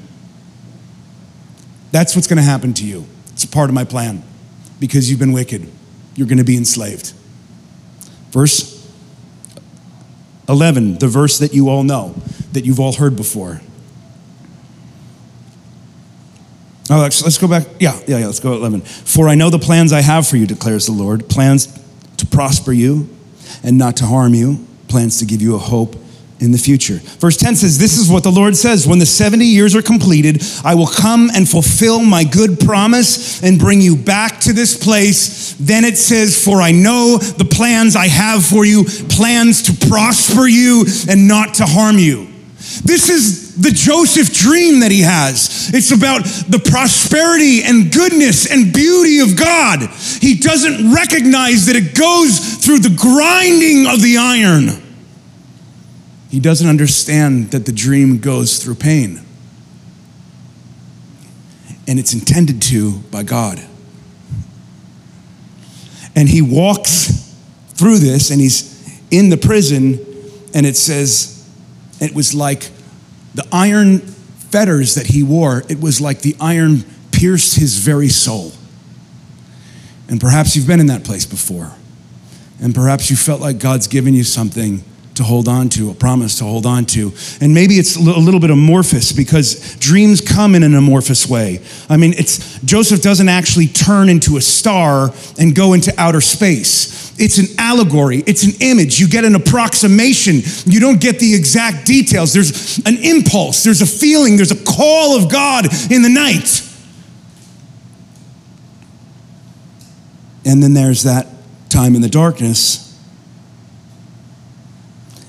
That's 1.90 2.16
what's 2.16 2.26
going 2.26 2.38
to 2.38 2.42
happen 2.42 2.72
to 2.74 2.87
you. 2.87 3.05
It's 3.33 3.44
part 3.44 3.68
of 3.68 3.74
my 3.74 3.85
plan. 3.85 4.22
Because 4.81 5.11
you've 5.11 5.20
been 5.20 5.33
wicked, 5.33 5.70
you're 6.16 6.26
going 6.26 6.38
to 6.38 6.44
be 6.44 6.57
enslaved. 6.57 7.12
Verse 8.31 8.90
11, 10.48 10.98
the 10.98 11.09
verse 11.09 11.38
that 11.38 11.52
you 11.52 11.68
all 11.68 11.85
know, 11.85 12.14
that 12.52 12.64
you've 12.64 12.81
all 12.81 12.94
heard 12.94 13.16
before. 13.16 13.61
Oh, 16.90 17.01
let's, 17.01 17.23
let's 17.23 17.38
go 17.38 17.49
back. 17.49 17.66
Yeah, 17.79 17.99
yeah, 18.07 18.18
yeah, 18.18 18.27
let's 18.27 18.40
go 18.40 18.53
at 18.53 18.59
11. 18.59 18.81
For 18.81 19.29
I 19.29 19.35
know 19.35 19.51
the 19.51 19.59
plans 19.59 19.92
I 19.92 20.01
have 20.01 20.27
for 20.27 20.37
you, 20.37 20.47
declares 20.47 20.87
the 20.87 20.92
Lord 20.92 21.29
plans 21.29 21.66
to 22.16 22.27
prosper 22.27 22.73
you 22.73 23.09
and 23.62 23.79
not 23.79 23.97
to 23.99 24.07
harm 24.07 24.35
you, 24.35 24.66
plans 24.88 25.18
to 25.21 25.25
give 25.25 25.40
you 25.40 25.55
a 25.55 25.59
hope 25.59 25.97
in 26.42 26.51
the 26.51 26.59
future. 26.59 26.97
Verse 27.21 27.37
10 27.37 27.55
says, 27.55 27.79
This 27.79 27.97
is 27.97 28.11
what 28.11 28.25
the 28.25 28.33
Lord 28.33 28.57
says 28.57 28.87
When 28.87 28.99
the 28.99 29.07
70 29.07 29.45
years 29.45 29.77
are 29.77 29.83
completed, 29.83 30.42
I 30.64 30.75
will 30.75 30.88
come 30.88 31.31
and 31.33 31.49
fulfill 31.49 32.01
my 32.01 32.25
good 32.25 32.59
promise 32.59 33.42
and 33.45 33.61
bring 33.61 33.81
you 33.81 33.97
back 33.97 34.40
to 34.40 34.53
this 34.53 34.77
place. 34.77 35.55
Then 35.61 35.85
it 35.85 35.97
says, 35.97 36.45
For 36.45 36.61
I 36.61 36.73
know 36.73 37.18
the 37.18 37.45
plans 37.45 37.95
I 37.95 38.09
have 38.09 38.45
for 38.45 38.66
you, 38.66 38.85
plans 39.09 39.62
to 39.62 39.88
prosper 39.88 40.49
you 40.49 40.85
and 41.09 41.29
not 41.29 41.55
to 41.55 41.64
harm 41.64 41.99
you. 41.99 42.27
This 42.85 43.09
is 43.09 43.41
the 43.57 43.71
Joseph 43.71 44.33
dream 44.33 44.81
that 44.81 44.91
he 44.91 45.01
has. 45.01 45.71
It's 45.75 45.91
about 45.91 46.25
the 46.25 46.59
prosperity 46.59 47.62
and 47.62 47.93
goodness 47.93 48.51
and 48.51 48.73
beauty 48.73 49.21
of 49.21 49.37
God. 49.37 49.81
He 50.21 50.38
doesn't 50.38 50.95
recognize 50.95 51.67
that 51.67 51.77
it 51.77 51.95
goes 51.95 52.57
through 52.65 52.79
the 52.79 52.95
grinding 52.97 53.87
of 53.87 54.01
the 54.01 54.17
iron. 54.19 54.83
He 56.31 56.41
doesn't 56.41 56.67
understand 56.67 57.51
that 57.51 57.67
the 57.67 57.73
dream 57.73 58.19
goes 58.19 58.62
through 58.62 58.77
pain. 58.77 59.21
And 61.87 61.99
it's 61.99 62.15
intended 62.15 62.62
to 62.62 63.01
by 63.11 63.23
God. 63.23 63.61
And 66.17 66.29
he 66.29 66.41
walks 66.41 67.37
through 67.75 67.99
this 67.99 68.31
and 68.31 68.41
he's 68.41 68.73
in 69.11 69.29
the 69.29 69.37
prison, 69.37 69.99
and 70.55 70.65
it 70.65 70.77
says 70.77 71.47
it 72.01 72.15
was 72.15 72.35
like 72.35 72.71
the 73.35 73.47
iron 73.53 73.99
fetters 73.99 74.95
that 74.95 75.07
he 75.07 75.23
wore, 75.23 75.62
it 75.68 75.81
was 75.81 76.01
like 76.01 76.21
the 76.21 76.37
iron 76.40 76.85
pierced 77.11 77.57
his 77.57 77.79
very 77.79 78.09
soul. 78.09 78.53
And 80.09 80.21
perhaps 80.21 80.55
you've 80.55 80.66
been 80.66 80.81
in 80.81 80.87
that 80.87 81.05
place 81.05 81.25
before. 81.25 81.73
And 82.61 82.75
perhaps 82.75 83.11
you 83.11 83.16
felt 83.16 83.40
like 83.40 83.59
God's 83.59 83.87
given 83.87 84.14
you 84.14 84.25
something 84.25 84.85
to 85.14 85.25
hold 85.25 85.49
on 85.49 85.68
to, 85.71 85.90
a 85.90 85.95
promise 85.95 86.38
to 86.38 86.45
hold 86.45 86.64
on 86.66 86.85
to. 86.87 87.12
And 87.40 87.53
maybe 87.53 87.75
it's 87.75 87.97
a 87.97 88.01
little 88.01 88.40
bit 88.40 88.51
amorphous 88.51 89.12
because 89.12 89.77
dreams 89.77 90.21
come 90.21 90.55
in 90.55 90.62
an 90.62 90.75
amorphous 90.75 91.27
way. 91.27 91.61
I 91.88 91.97
mean, 91.97 92.14
it's 92.14 92.59
Joseph 92.61 93.03
doesn't 93.03 93.29
actually 93.29 93.66
turn 93.66 94.09
into 94.09 94.37
a 94.37 94.40
star 94.40 95.12
and 95.38 95.55
go 95.55 95.73
into 95.75 95.92
outer 95.99 96.21
space. 96.21 97.02
It's 97.18 97.38
an 97.38 97.46
allegory, 97.59 98.18
it's 98.27 98.44
an 98.44 98.53
image. 98.61 98.98
You 98.98 99.09
get 99.09 99.25
an 99.25 99.35
approximation. 99.35 100.40
You 100.64 100.81
don't 100.81 101.01
get 101.01 101.18
the 101.18 101.35
exact 101.35 101.87
details. 101.87 102.33
There's 102.33 102.79
an 102.87 102.96
impulse, 102.98 103.64
there's 103.64 103.83
a 103.83 103.87
feeling, 103.87 104.37
there's 104.37 104.53
a 104.53 104.64
call 104.64 105.16
of 105.16 105.31
God 105.31 105.66
in 105.90 106.03
the 106.03 106.09
night. 106.09 106.68
And 110.44 110.62
then 110.62 110.75
there's 110.75 111.05
that 111.05 111.29
time 111.68 111.94
in 111.94 112.03
the 112.03 112.09
darkness 112.09 112.83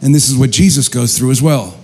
and 0.04 0.14
this 0.14 0.30
is 0.30 0.38
what 0.38 0.52
Jesus 0.52 0.90
goes 0.90 1.18
through 1.18 1.32
as 1.32 1.42
well. 1.42 1.78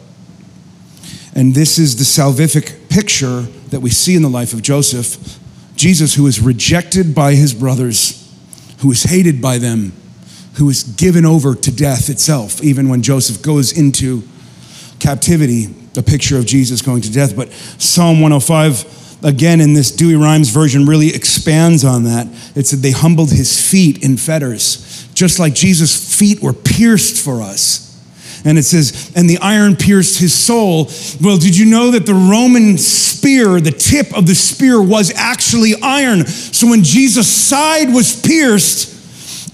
And 1.33 1.55
this 1.55 1.79
is 1.79 1.95
the 1.95 2.03
salvific 2.03 2.89
picture 2.89 3.43
that 3.69 3.79
we 3.79 3.89
see 3.89 4.13
in 4.13 4.21
the 4.21 4.29
life 4.29 4.51
of 4.51 4.61
Joseph. 4.61 5.39
Jesus, 5.77 6.15
who 6.15 6.27
is 6.27 6.41
rejected 6.41 7.15
by 7.15 7.35
his 7.35 7.53
brothers, 7.53 8.28
who 8.79 8.91
is 8.91 9.03
hated 9.03 9.41
by 9.41 9.57
them, 9.57 9.91
who 10.55 10.69
is 10.69 10.83
given 10.83 11.25
over 11.25 11.55
to 11.55 11.71
death 11.71 12.09
itself, 12.09 12.63
even 12.63 12.89
when 12.89 13.01
Joseph 13.01 13.41
goes 13.41 13.77
into 13.77 14.23
captivity, 14.99 15.65
the 15.93 16.03
picture 16.03 16.37
of 16.37 16.45
Jesus 16.45 16.81
going 16.81 17.01
to 17.01 17.11
death. 17.11 17.35
But 17.35 17.51
Psalm 17.51 18.21
105, 18.21 19.23
again, 19.23 19.61
in 19.61 19.73
this 19.73 19.91
Douay-Rheims 19.91 20.49
version, 20.49 20.85
really 20.85 21.13
expands 21.13 21.83
on 21.83 22.03
that. 22.05 22.27
It 22.55 22.67
said, 22.67 22.79
They 22.79 22.91
humbled 22.91 23.31
his 23.31 23.69
feet 23.69 24.03
in 24.03 24.17
fetters, 24.17 25.07
just 25.13 25.39
like 25.39 25.55
Jesus' 25.55 26.17
feet 26.17 26.41
were 26.41 26.53
pierced 26.53 27.23
for 27.23 27.41
us 27.41 27.88
and 28.45 28.57
it 28.57 28.63
says, 28.63 29.11
and 29.15 29.29
the 29.29 29.37
iron 29.39 29.75
pierced 29.75 30.19
his 30.19 30.33
soul. 30.33 30.89
Well, 31.21 31.37
did 31.37 31.57
you 31.57 31.65
know 31.65 31.91
that 31.91 32.05
the 32.05 32.13
Roman 32.13 32.77
spear, 32.77 33.59
the 33.59 33.71
tip 33.71 34.15
of 34.15 34.27
the 34.27 34.35
spear 34.35 34.81
was 34.81 35.11
actually 35.15 35.73
iron? 35.81 36.25
So 36.25 36.67
when 36.67 36.83
Jesus' 36.83 37.27
side 37.27 37.93
was 37.93 38.19
pierced, 38.21 38.95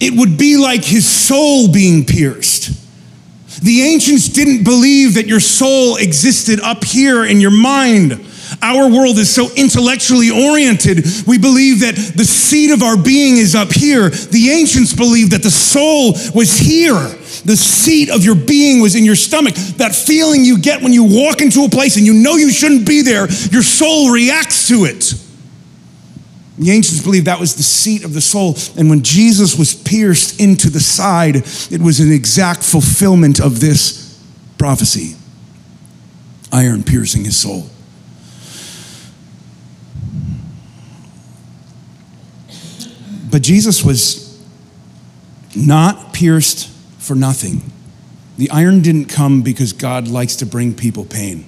it 0.01 0.13
would 0.17 0.37
be 0.37 0.57
like 0.57 0.83
his 0.83 1.07
soul 1.07 1.71
being 1.71 2.05
pierced. 2.05 2.71
The 3.63 3.81
ancients 3.83 4.29
didn't 4.29 4.63
believe 4.63 5.15
that 5.15 5.27
your 5.27 5.39
soul 5.39 5.95
existed 5.95 6.59
up 6.59 6.83
here 6.83 7.23
in 7.23 7.39
your 7.39 7.51
mind. 7.51 8.24
Our 8.61 8.89
world 8.89 9.17
is 9.17 9.33
so 9.33 9.49
intellectually 9.55 10.29
oriented, 10.29 11.05
we 11.27 11.37
believe 11.37 11.81
that 11.81 11.95
the 12.15 12.25
seat 12.25 12.71
of 12.71 12.81
our 12.81 12.97
being 12.97 13.37
is 13.37 13.55
up 13.55 13.71
here. 13.71 14.09
The 14.09 14.51
ancients 14.51 14.93
believed 14.93 15.31
that 15.31 15.43
the 15.43 15.51
soul 15.51 16.13
was 16.33 16.57
here. 16.57 16.93
The 17.45 17.55
seat 17.55 18.09
of 18.09 18.23
your 18.23 18.35
being 18.35 18.81
was 18.81 18.95
in 18.95 19.05
your 19.05 19.15
stomach. 19.15 19.55
That 19.77 19.95
feeling 19.95 20.43
you 20.43 20.57
get 20.59 20.81
when 20.81 20.93
you 20.93 21.03
walk 21.03 21.41
into 21.41 21.63
a 21.63 21.69
place 21.69 21.97
and 21.97 22.05
you 22.05 22.13
know 22.13 22.35
you 22.35 22.51
shouldn't 22.51 22.87
be 22.87 23.01
there, 23.01 23.27
your 23.51 23.63
soul 23.63 24.11
reacts 24.11 24.67
to 24.69 24.85
it. 24.85 25.13
The 26.57 26.71
ancients 26.71 27.03
believed 27.03 27.27
that 27.27 27.39
was 27.39 27.55
the 27.55 27.63
seat 27.63 28.05
of 28.05 28.13
the 28.13 28.21
soul. 28.21 28.55
And 28.77 28.89
when 28.89 29.03
Jesus 29.03 29.57
was 29.57 29.75
pierced 29.75 30.39
into 30.39 30.69
the 30.69 30.79
side, 30.79 31.35
it 31.35 31.81
was 31.81 31.99
an 31.99 32.11
exact 32.11 32.63
fulfillment 32.63 33.39
of 33.39 33.59
this 33.59 34.17
prophecy 34.57 35.15
iron 36.51 36.83
piercing 36.83 37.25
his 37.25 37.35
soul. 37.35 37.69
But 43.35 43.41
Jesus 43.41 43.83
was 43.83 44.41
not 45.53 46.13
pierced 46.13 46.69
for 46.99 47.15
nothing. 47.15 47.69
The 48.37 48.49
iron 48.49 48.81
didn't 48.81 49.07
come 49.07 49.41
because 49.41 49.73
God 49.73 50.07
likes 50.07 50.37
to 50.37 50.45
bring 50.45 50.73
people 50.73 51.03
pain. 51.03 51.45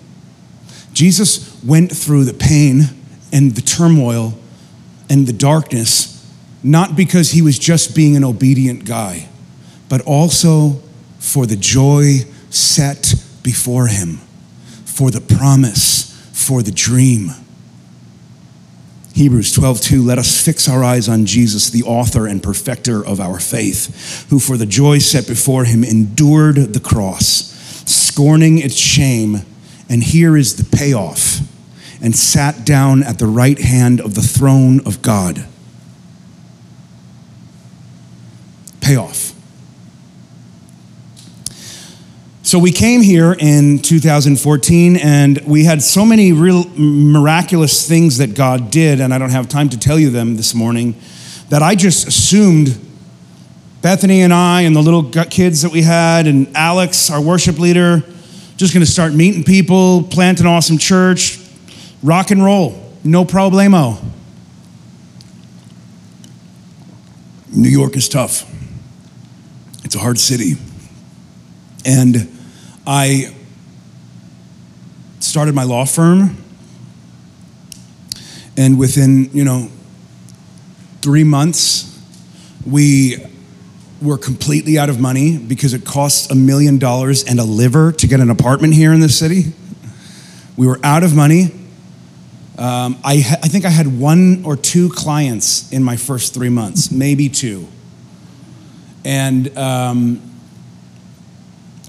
Jesus 0.92 1.58
went 1.64 1.90
through 1.90 2.26
the 2.26 2.34
pain 2.34 2.90
and 3.32 3.56
the 3.56 3.62
turmoil 3.62 4.38
and 5.10 5.28
the 5.28 5.32
darkness, 5.32 6.30
not 6.62 6.98
because 6.98 7.32
he 7.32 7.42
was 7.42 7.58
just 7.58 7.96
being 7.96 8.18
an 8.18 8.24
obedient 8.26 8.84
guy, 8.84 9.30
but 9.88 10.02
also 10.02 10.82
for 11.20 11.46
the 11.46 11.56
joy 11.56 12.18
set 12.50 13.16
before 13.44 13.88
him, 13.88 14.18
for 14.84 15.10
the 15.10 15.22
promise, 15.22 16.12
for 16.34 16.62
the 16.62 16.72
dream. 16.74 17.30
Hebrews 19.18 19.52
12, 19.54 19.92
let 20.06 20.20
us 20.20 20.46
fix 20.46 20.70
our 20.70 20.84
eyes 20.84 21.10
on 21.10 21.26
Jesus, 21.26 21.72
the 21.72 21.82
author 21.82 22.28
and 22.28 22.42
perfecter 22.42 23.04
of 23.04 23.20
our 23.20 23.40
faith, 23.40 24.30
who 24.30 24.38
for 24.38 24.58
the 24.58 24.68
joy 24.68 25.00
set 25.00 25.26
before 25.26 25.64
him 25.64 25.84
endured 25.84 26.76
the 26.76 26.80
cross, 26.80 27.52
scorning 27.90 28.60
its 28.60 28.76
shame, 28.76 29.38
and 29.90 30.04
here 30.04 30.38
is 30.38 30.58
the 30.58 30.78
payoff, 30.78 31.40
and 32.00 32.16
sat 32.16 32.64
down 32.64 33.02
at 33.02 33.18
the 33.18 33.26
right 33.26 33.58
hand 33.58 34.00
of 34.02 34.14
the 34.14 34.22
throne 34.22 34.86
of 34.86 35.02
God. 35.02 35.48
Payoff. 38.82 39.34
So 42.48 42.60
we 42.60 42.72
came 42.72 43.02
here 43.02 43.36
in 43.38 43.80
2014 43.80 44.96
and 44.96 45.38
we 45.40 45.66
had 45.66 45.84
so 45.84 46.06
many 46.06 46.32
real 46.32 46.64
miraculous 46.78 47.86
things 47.86 48.20
that 48.20 48.36
God 48.36 48.72
did, 48.72 49.02
and 49.02 49.14
I 49.14 49.18
don't 49.18 49.32
have 49.32 49.50
time 49.50 49.68
to 49.68 49.78
tell 49.78 50.00
you 50.00 50.10
them 50.10 50.38
this 50.38 50.56
morning, 50.56 50.96
that 51.50 51.62
I 51.62 51.76
just 51.76 52.08
assumed 52.08 52.80
Bethany 53.82 54.22
and 54.22 54.34
I 54.34 54.62
and 54.62 54.74
the 54.74 54.82
little 54.82 55.04
kids 55.26 55.62
that 55.64 55.74
we 55.74 55.82
had, 55.82 56.26
and 56.26 56.48
Alex, 56.56 57.10
our 57.10 57.20
worship 57.20 57.60
leader, 57.60 58.02
just 58.56 58.74
gonna 58.74 58.86
start 58.86 59.14
meeting 59.14 59.44
people, 59.44 60.04
plant 60.04 60.40
an 60.40 60.46
awesome 60.46 60.78
church, 60.78 61.42
rock 62.02 62.32
and 62.32 62.42
roll, 62.42 62.82
no 63.04 63.26
problemo. 63.26 64.02
New 67.52 67.68
York 67.68 67.98
is 67.98 68.08
tough. 68.08 68.50
It's 69.84 69.96
a 69.96 70.00
hard 70.00 70.18
city. 70.18 70.54
And 71.84 72.36
I 72.90 73.36
started 75.20 75.54
my 75.54 75.66
law 75.66 75.84
firm, 75.84 76.38
and 78.56 78.80
within, 78.80 79.30
you 79.34 79.44
know, 79.44 79.70
three 81.02 81.26
months, 81.26 82.02
we 82.66 83.18
were 84.02 84.18
completely 84.18 84.78
out 84.78 84.90
of 84.90 85.02
money 85.02 85.38
because 85.38 85.74
it 85.74 85.84
costs 85.84 86.32
a 86.32 86.36
million 86.36 86.78
dollars 86.78 87.26
and 87.26 87.42
a 87.42 87.44
liver 87.44 87.92
to 87.92 88.08
get 88.08 88.22
an 88.22 88.30
apartment 88.30 88.74
here 88.74 88.94
in 88.94 89.02
this 89.02 89.20
city. 89.20 89.52
We 90.56 90.66
were 90.66 90.80
out 90.82 91.04
of 91.04 91.14
money. 91.14 91.52
Um, 92.58 92.98
I, 93.04 93.18
ha- 93.20 93.40
I 93.44 93.50
think 93.50 93.66
I 93.66 93.70
had 93.70 94.00
one 94.00 94.44
or 94.46 94.56
two 94.56 94.90
clients 94.90 95.72
in 95.74 95.84
my 95.84 95.98
first 95.98 96.34
three 96.34 96.50
months, 96.50 96.90
maybe 96.90 97.28
two. 97.28 97.68
And 99.04 99.56
um, 99.58 100.22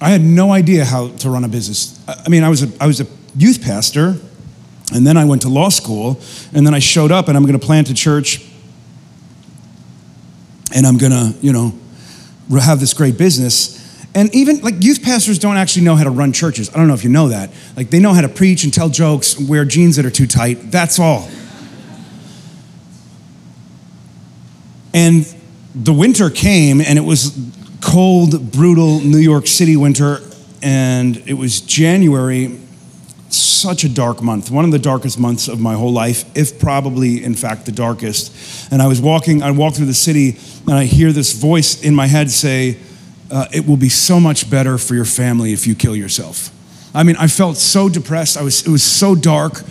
I 0.00 0.10
had 0.10 0.20
no 0.20 0.52
idea 0.52 0.84
how 0.84 1.08
to 1.08 1.30
run 1.30 1.44
a 1.44 1.48
business. 1.48 2.00
I 2.06 2.28
mean, 2.28 2.44
I 2.44 2.48
was 2.48 2.62
a, 2.62 2.82
I 2.82 2.86
was 2.86 3.00
a 3.00 3.06
youth 3.34 3.62
pastor, 3.62 4.16
And 4.92 5.06
then 5.06 5.16
I 5.16 5.24
went 5.24 5.42
to 5.42 5.48
law 5.48 5.68
school, 5.68 6.20
and 6.54 6.66
then 6.66 6.74
I 6.74 6.78
showed 6.78 7.12
up, 7.12 7.28
and 7.28 7.36
I'm 7.36 7.44
going 7.44 7.58
to 7.58 7.64
plant 7.64 7.90
a 7.90 7.94
church, 7.94 8.42
and 10.74 10.86
I'm 10.86 10.96
going 10.96 11.12
to, 11.12 11.34
you 11.40 11.52
know, 11.52 11.74
have 12.58 12.80
this 12.80 12.94
great 12.94 13.18
business. 13.18 13.76
And 14.14 14.34
even 14.34 14.60
like 14.60 14.82
youth 14.82 15.02
pastors 15.02 15.38
don't 15.38 15.58
actually 15.58 15.84
know 15.84 15.94
how 15.94 16.04
to 16.04 16.10
run 16.10 16.32
churches. 16.32 16.70
I 16.70 16.78
don't 16.78 16.88
know 16.88 16.94
if 16.94 17.04
you 17.04 17.10
know 17.10 17.28
that. 17.28 17.50
Like 17.76 17.90
they 17.90 18.00
know 18.00 18.14
how 18.14 18.22
to 18.22 18.28
preach 18.28 18.64
and 18.64 18.72
tell 18.72 18.88
jokes, 18.88 19.38
wear 19.38 19.66
jeans 19.66 19.96
that 19.96 20.06
are 20.06 20.10
too 20.10 20.26
tight. 20.26 20.70
That's 20.70 20.98
all. 20.98 21.28
And 24.94 25.26
the 25.74 25.92
winter 25.92 26.30
came, 26.30 26.80
and 26.80 26.98
it 26.98 27.04
was 27.04 27.36
cold, 27.80 28.52
brutal 28.52 29.00
New 29.00 29.18
York 29.18 29.46
City 29.46 29.76
winter, 29.76 30.20
and 30.62 31.16
it 31.26 31.34
was 31.34 31.60
January, 31.60 32.58
such 33.28 33.84
a 33.84 33.88
dark 33.88 34.22
month, 34.22 34.50
one 34.50 34.64
of 34.64 34.70
the 34.70 34.78
darkest 34.78 35.18
months 35.18 35.48
of 35.48 35.60
my 35.60 35.74
whole 35.74 35.92
life, 35.92 36.24
if 36.36 36.58
probably, 36.58 37.22
in 37.22 37.34
fact, 37.34 37.66
the 37.66 37.72
darkest. 37.72 38.72
And 38.72 38.80
I 38.80 38.86
was 38.86 39.00
walking, 39.00 39.42
I 39.42 39.50
walked 39.50 39.76
through 39.76 39.86
the 39.86 39.94
city, 39.94 40.36
and 40.66 40.74
I 40.74 40.84
hear 40.84 41.12
this 41.12 41.32
voice 41.32 41.82
in 41.82 41.94
my 41.94 42.06
head 42.06 42.30
say, 42.30 42.78
uh, 43.30 43.46
It 43.52 43.66
will 43.66 43.76
be 43.76 43.88
so 43.88 44.18
much 44.18 44.50
better 44.50 44.78
for 44.78 44.94
your 44.94 45.04
family 45.04 45.52
if 45.52 45.66
you 45.66 45.74
kill 45.74 45.94
yourself. 45.94 46.50
I 46.94 47.02
mean, 47.02 47.16
I 47.16 47.26
felt 47.26 47.58
so 47.58 47.88
depressed. 47.88 48.36
I 48.36 48.42
was, 48.42 48.66
it 48.66 48.70
was 48.70 48.82
so 48.82 49.14
dark 49.14 49.62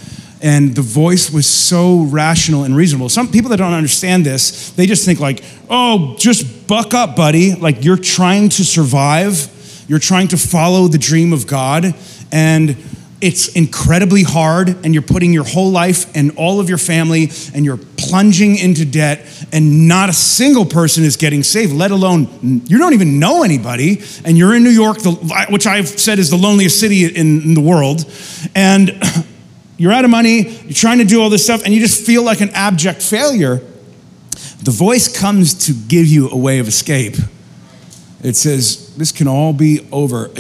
and 0.42 0.76
the 0.76 0.82
voice 0.82 1.32
was 1.32 1.48
so 1.48 2.04
rational 2.04 2.64
and 2.64 2.76
reasonable. 2.76 3.10
Some 3.10 3.30
people 3.30 3.50
that 3.52 3.58
don't 3.58 3.74
understand 3.74 4.26
this, 4.26 4.72
they 4.72 4.86
just 4.86 5.06
think 5.06 5.20
like, 5.20 5.44
"Oh, 5.70 6.16
just 6.18 6.68
buck 6.68 6.94
up, 6.94 7.16
buddy. 7.16 7.56
Like 7.56 7.84
you're 7.84 7.98
trying 7.98 8.50
to 8.50 8.64
survive. 8.64 9.54
You're 9.88 10.00
trying 10.00 10.28
to 10.30 10.38
follow 10.38 10.88
the 10.88 10.98
dream 10.98 11.34
of 11.34 11.48
God 11.48 11.96
and 12.32 12.76
it's 13.20 13.48
incredibly 13.50 14.22
hard 14.22 14.70
and 14.86 14.94
you're 14.94 15.02
putting 15.02 15.34
your 15.34 15.44
whole 15.44 15.72
life 15.72 16.16
and 16.16 16.32
all 16.38 16.60
of 16.60 16.70
your 16.70 16.78
family 16.78 17.32
and 17.54 17.66
you're 17.66 17.80
plunging 17.98 18.58
into 18.58 18.86
debt 18.86 19.26
and 19.52 19.88
not 19.88 20.10
a 20.10 20.14
single 20.14 20.66
person 20.66 21.04
is 21.04 21.18
getting 21.18 21.42
saved 21.42 21.74
let 21.74 21.90
alone 21.90 22.28
you 22.68 22.78
don't 22.78 22.94
even 22.94 23.20
know 23.20 23.44
anybody 23.44 24.04
and 24.24 24.38
you're 24.38 24.56
in 24.56 24.64
new 24.64 24.70
york 24.70 24.98
which 25.50 25.66
i've 25.66 25.88
said 25.88 26.20
is 26.20 26.30
the 26.30 26.38
loneliest 26.38 26.80
city 26.80 27.06
in 27.06 27.56
the 27.56 27.62
world 27.62 28.06
and 28.54 28.92
You're 29.78 29.92
out 29.92 30.06
of 30.06 30.12
money, 30.12 30.50
you're 30.50 30.74
trying 30.74 30.98
to 30.98 31.06
do 31.06 31.22
all 31.22 31.30
this 31.30 31.44
stuff, 31.44 31.64
and 31.64 31.74
you 31.74 31.80
just 31.80 32.06
feel 32.06 32.24
like 32.24 32.42
an 32.42 32.50
abject 32.50 33.02
failure. 33.02 33.62
The 34.64 34.72
voice 34.72 35.08
comes 35.08 35.68
to 35.68 35.74
give 35.74 36.08
you 36.08 36.30
a 36.30 36.38
way 36.38 36.60
of 36.60 36.68
escape. 36.68 37.16
It 38.24 38.36
says, 38.36 38.96
This 38.98 39.12
can 39.12 39.28
all 39.28 39.54
be 39.54 39.88
over. 39.92 40.32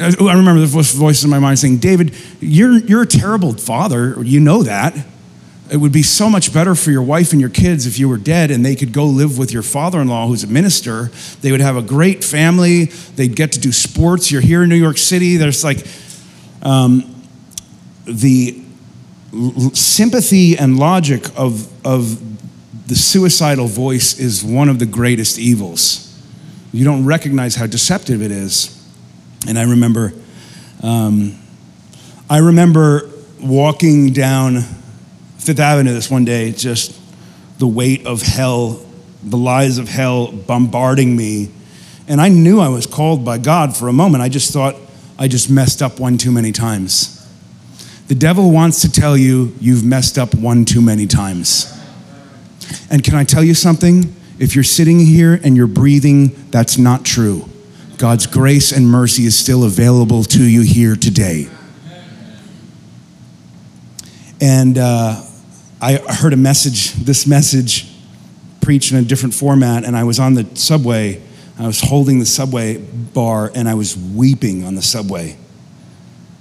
I 0.00 0.08
remember 0.18 0.60
the 0.60 0.66
voice 0.66 1.22
in 1.22 1.30
my 1.30 1.38
mind 1.38 1.58
saying, 1.58 1.78
David, 1.78 2.14
you're, 2.40 2.78
you're 2.78 3.02
a 3.02 3.06
terrible 3.06 3.52
father. 3.52 4.22
You 4.24 4.40
know 4.40 4.62
that. 4.62 4.96
It 5.70 5.78
would 5.78 5.92
be 5.92 6.02
so 6.02 6.28
much 6.28 6.52
better 6.52 6.74
for 6.74 6.90
your 6.90 7.02
wife 7.02 7.32
and 7.32 7.40
your 7.40 7.50
kids 7.50 7.86
if 7.86 7.98
you 7.98 8.08
were 8.08 8.18
dead 8.18 8.50
and 8.50 8.64
they 8.64 8.76
could 8.76 8.92
go 8.92 9.06
live 9.06 9.38
with 9.38 9.52
your 9.52 9.62
father 9.62 10.00
in 10.00 10.08
law 10.08 10.26
who's 10.26 10.44
a 10.44 10.46
minister. 10.46 11.10
They 11.40 11.52
would 11.52 11.60
have 11.60 11.76
a 11.76 11.82
great 11.82 12.22
family. 12.22 12.84
They'd 12.84 13.34
get 13.34 13.52
to 13.52 13.60
do 13.60 13.72
sports. 13.72 14.30
You're 14.30 14.42
here 14.42 14.62
in 14.62 14.68
New 14.68 14.76
York 14.76 14.98
City. 14.98 15.36
There's 15.36 15.64
like, 15.64 15.86
um, 16.62 17.13
the 18.04 18.60
sympathy 19.72 20.56
and 20.56 20.78
logic 20.78 21.26
of, 21.36 21.68
of 21.86 22.20
the 22.88 22.94
suicidal 22.94 23.66
voice 23.66 24.18
is 24.18 24.44
one 24.44 24.68
of 24.68 24.78
the 24.78 24.86
greatest 24.86 25.38
evils. 25.38 26.10
You 26.72 26.84
don't 26.84 27.04
recognize 27.04 27.54
how 27.54 27.66
deceptive 27.66 28.22
it 28.22 28.30
is. 28.30 28.70
And 29.46 29.58
I 29.58 29.62
remember, 29.62 30.12
um, 30.82 31.38
I 32.28 32.38
remember 32.38 33.10
walking 33.40 34.12
down 34.12 34.62
Fifth 35.38 35.60
Avenue 35.60 35.92
this 35.92 36.10
one 36.10 36.24
day, 36.24 36.52
just 36.52 36.98
the 37.58 37.66
weight 37.66 38.06
of 38.06 38.22
hell, 38.22 38.84
the 39.22 39.36
lies 39.36 39.78
of 39.78 39.88
hell 39.88 40.32
bombarding 40.32 41.14
me. 41.14 41.50
And 42.08 42.20
I 42.20 42.28
knew 42.28 42.60
I 42.60 42.68
was 42.68 42.86
called 42.86 43.24
by 43.24 43.38
God 43.38 43.76
for 43.76 43.88
a 43.88 43.92
moment. 43.92 44.22
I 44.22 44.28
just 44.28 44.52
thought 44.52 44.76
I 45.18 45.28
just 45.28 45.48
messed 45.48 45.82
up 45.82 46.00
one 46.00 46.18
too 46.18 46.32
many 46.32 46.52
times. 46.52 47.13
The 48.06 48.14
devil 48.14 48.50
wants 48.50 48.82
to 48.82 48.90
tell 48.90 49.16
you 49.16 49.54
you've 49.60 49.84
messed 49.84 50.18
up 50.18 50.34
one 50.34 50.64
too 50.64 50.82
many 50.82 51.06
times. 51.06 51.70
And 52.90 53.02
can 53.02 53.14
I 53.14 53.24
tell 53.24 53.42
you 53.42 53.54
something? 53.54 54.14
If 54.38 54.54
you're 54.54 54.64
sitting 54.64 55.00
here 55.00 55.40
and 55.42 55.56
you're 55.56 55.66
breathing, 55.66 56.28
that's 56.50 56.76
not 56.76 57.04
true. 57.04 57.48
God's 57.96 58.26
grace 58.26 58.72
and 58.72 58.86
mercy 58.86 59.24
is 59.24 59.38
still 59.38 59.64
available 59.64 60.22
to 60.24 60.42
you 60.42 60.62
here 60.62 60.96
today. 60.96 61.48
And 64.40 64.76
uh, 64.76 65.22
I 65.80 65.96
heard 65.96 66.32
a 66.34 66.36
message, 66.36 66.92
this 66.92 67.26
message 67.26 67.90
preached 68.60 68.92
in 68.92 68.98
a 68.98 69.02
different 69.02 69.34
format, 69.34 69.84
and 69.84 69.96
I 69.96 70.04
was 70.04 70.18
on 70.18 70.34
the 70.34 70.46
subway. 70.54 71.22
I 71.58 71.66
was 71.66 71.80
holding 71.80 72.18
the 72.18 72.26
subway 72.26 72.78
bar 72.78 73.50
and 73.54 73.68
I 73.68 73.74
was 73.74 73.96
weeping 73.96 74.64
on 74.64 74.74
the 74.74 74.82
subway. 74.82 75.36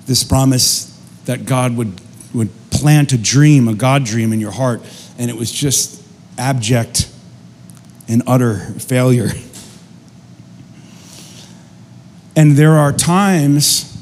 This 0.07 0.23
promise 0.23 0.92
that 1.25 1.45
God 1.45 1.75
would, 1.77 1.99
would 2.33 2.49
plant 2.69 3.13
a 3.13 3.17
dream, 3.17 3.67
a 3.67 3.73
God 3.73 4.03
dream 4.03 4.33
in 4.33 4.39
your 4.39 4.51
heart, 4.51 4.81
and 5.17 5.29
it 5.29 5.37
was 5.37 5.51
just 5.51 6.01
abject 6.37 7.09
and 8.07 8.23
utter 8.27 8.57
failure. 8.79 9.29
And 12.35 12.53
there 12.53 12.73
are 12.73 12.91
times 12.91 13.95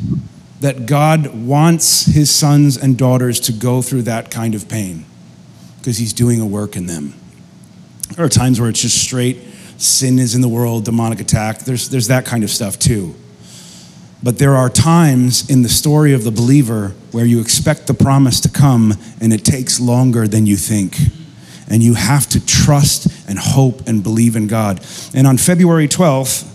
that 0.61 0.85
God 0.85 1.35
wants 1.35 2.05
his 2.05 2.29
sons 2.29 2.77
and 2.77 2.97
daughters 2.97 3.39
to 3.41 3.51
go 3.51 3.81
through 3.81 4.03
that 4.03 4.31
kind 4.31 4.55
of 4.55 4.69
pain 4.69 5.05
because 5.79 5.97
he's 5.97 6.13
doing 6.13 6.39
a 6.39 6.45
work 6.45 6.75
in 6.75 6.85
them. 6.85 7.13
There 8.15 8.23
are 8.23 8.29
times 8.29 8.59
where 8.59 8.69
it's 8.69 8.81
just 8.81 9.01
straight 9.01 9.39
sin 9.77 10.19
is 10.19 10.35
in 10.35 10.41
the 10.41 10.47
world, 10.47 10.85
demonic 10.85 11.19
attack. 11.19 11.59
There's, 11.59 11.89
there's 11.89 12.07
that 12.07 12.25
kind 12.25 12.43
of 12.43 12.51
stuff 12.51 12.77
too. 12.77 13.15
But 14.23 14.37
there 14.37 14.55
are 14.55 14.69
times 14.69 15.49
in 15.49 15.63
the 15.63 15.69
story 15.69 16.13
of 16.13 16.23
the 16.23 16.31
believer 16.31 16.89
where 17.11 17.25
you 17.25 17.41
expect 17.41 17.87
the 17.87 17.93
promise 17.93 18.39
to 18.41 18.49
come 18.49 18.93
and 19.19 19.33
it 19.33 19.43
takes 19.43 19.79
longer 19.79 20.27
than 20.27 20.45
you 20.45 20.57
think. 20.57 20.97
And 21.67 21.81
you 21.81 21.95
have 21.95 22.27
to 22.29 22.45
trust 22.45 23.07
and 23.27 23.39
hope 23.39 23.87
and 23.87 24.03
believe 24.03 24.35
in 24.35 24.47
God. 24.47 24.85
And 25.13 25.25
on 25.25 25.37
February 25.37 25.87
12th, 25.87 26.47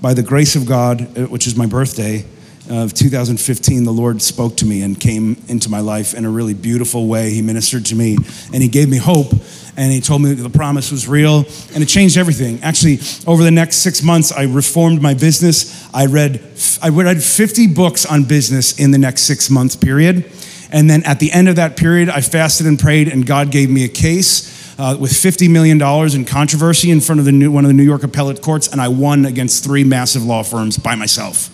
by 0.00 0.14
the 0.14 0.22
grace 0.22 0.56
of 0.56 0.66
God, 0.66 1.16
uh, 1.16 1.26
which 1.26 1.46
is 1.46 1.56
my 1.56 1.66
birthday, 1.66 2.24
of 2.70 2.94
2015, 2.94 3.84
the 3.84 3.92
Lord 3.92 4.22
spoke 4.22 4.56
to 4.58 4.64
me 4.64 4.82
and 4.82 4.98
came 4.98 5.36
into 5.48 5.68
my 5.68 5.80
life 5.80 6.14
in 6.14 6.24
a 6.24 6.30
really 6.30 6.54
beautiful 6.54 7.08
way. 7.08 7.30
He 7.30 7.42
ministered 7.42 7.86
to 7.86 7.96
me 7.96 8.16
and 8.52 8.62
He 8.62 8.68
gave 8.68 8.88
me 8.88 8.98
hope 8.98 9.32
and 9.76 9.92
He 9.92 10.00
told 10.00 10.22
me 10.22 10.32
the 10.34 10.48
promise 10.48 10.92
was 10.92 11.08
real 11.08 11.38
and 11.74 11.82
it 11.82 11.86
changed 11.86 12.16
everything. 12.16 12.62
Actually, 12.62 13.00
over 13.26 13.42
the 13.42 13.50
next 13.50 13.78
six 13.78 14.02
months, 14.02 14.30
I 14.30 14.44
reformed 14.44 15.02
my 15.02 15.14
business. 15.14 15.88
I 15.92 16.06
read, 16.06 16.40
I 16.80 16.90
read 16.90 17.22
50 17.22 17.68
books 17.68 18.06
on 18.06 18.24
business 18.24 18.78
in 18.78 18.92
the 18.92 18.98
next 18.98 19.22
six 19.22 19.50
months 19.50 19.74
period. 19.74 20.30
And 20.70 20.88
then 20.88 21.02
at 21.04 21.18
the 21.18 21.32
end 21.32 21.48
of 21.48 21.56
that 21.56 21.76
period, 21.76 22.08
I 22.08 22.22
fasted 22.22 22.66
and 22.66 22.78
prayed, 22.78 23.08
and 23.08 23.26
God 23.26 23.50
gave 23.50 23.68
me 23.68 23.84
a 23.84 23.88
case 23.88 24.78
uh, 24.78 24.96
with 24.98 25.10
$50 25.10 25.50
million 25.50 25.82
in 26.16 26.24
controversy 26.24 26.90
in 26.90 27.02
front 27.02 27.18
of 27.18 27.26
the 27.26 27.32
new, 27.32 27.50
one 27.50 27.64
of 27.64 27.68
the 27.68 27.74
New 27.74 27.82
York 27.82 28.04
appellate 28.04 28.40
courts, 28.40 28.68
and 28.68 28.80
I 28.80 28.88
won 28.88 29.26
against 29.26 29.64
three 29.64 29.84
massive 29.84 30.24
law 30.24 30.42
firms 30.42 30.78
by 30.78 30.94
myself 30.94 31.51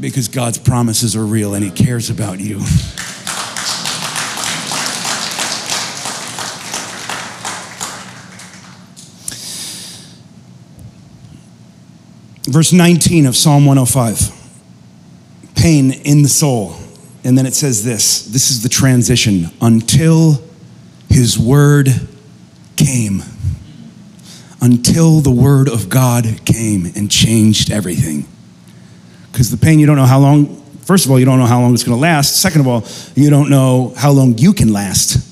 because 0.00 0.28
God's 0.28 0.58
promises 0.58 1.14
are 1.16 1.24
real 1.24 1.54
and 1.54 1.64
He 1.64 1.70
cares 1.70 2.10
about 2.10 2.40
you. 2.40 2.60
Verse 12.50 12.72
19 12.72 13.26
of 13.26 13.36
Psalm 13.36 13.64
105 13.64 14.40
pain 15.54 15.92
in 15.92 16.22
the 16.22 16.28
soul. 16.28 16.74
And 17.24 17.38
then 17.38 17.46
it 17.46 17.54
says 17.54 17.84
this 17.84 18.26
this 18.26 18.50
is 18.50 18.62
the 18.62 18.68
transition 18.68 19.46
until 19.60 20.42
His 21.08 21.38
word 21.38 21.88
came. 22.76 23.22
Until 24.60 25.20
the 25.20 25.30
word 25.30 25.68
of 25.68 25.88
God 25.88 26.44
came 26.44 26.86
and 26.94 27.10
changed 27.10 27.70
everything 27.70 28.26
because 29.32 29.50
the 29.50 29.56
pain, 29.56 29.78
you 29.78 29.86
don't 29.86 29.96
know 29.96 30.04
how 30.04 30.20
long, 30.20 30.62
first 30.82 31.06
of 31.06 31.10
all, 31.10 31.18
you 31.18 31.24
don't 31.24 31.38
know 31.38 31.46
how 31.46 31.60
long 31.60 31.72
it's 31.72 31.82
going 31.82 31.96
to 31.96 32.00
last. 32.00 32.40
Second 32.40 32.60
of 32.60 32.68
all, 32.68 32.84
you 33.14 33.30
don't 33.30 33.48
know 33.48 33.94
how 33.96 34.10
long 34.10 34.36
you 34.36 34.52
can 34.52 34.72
last. 34.72 35.28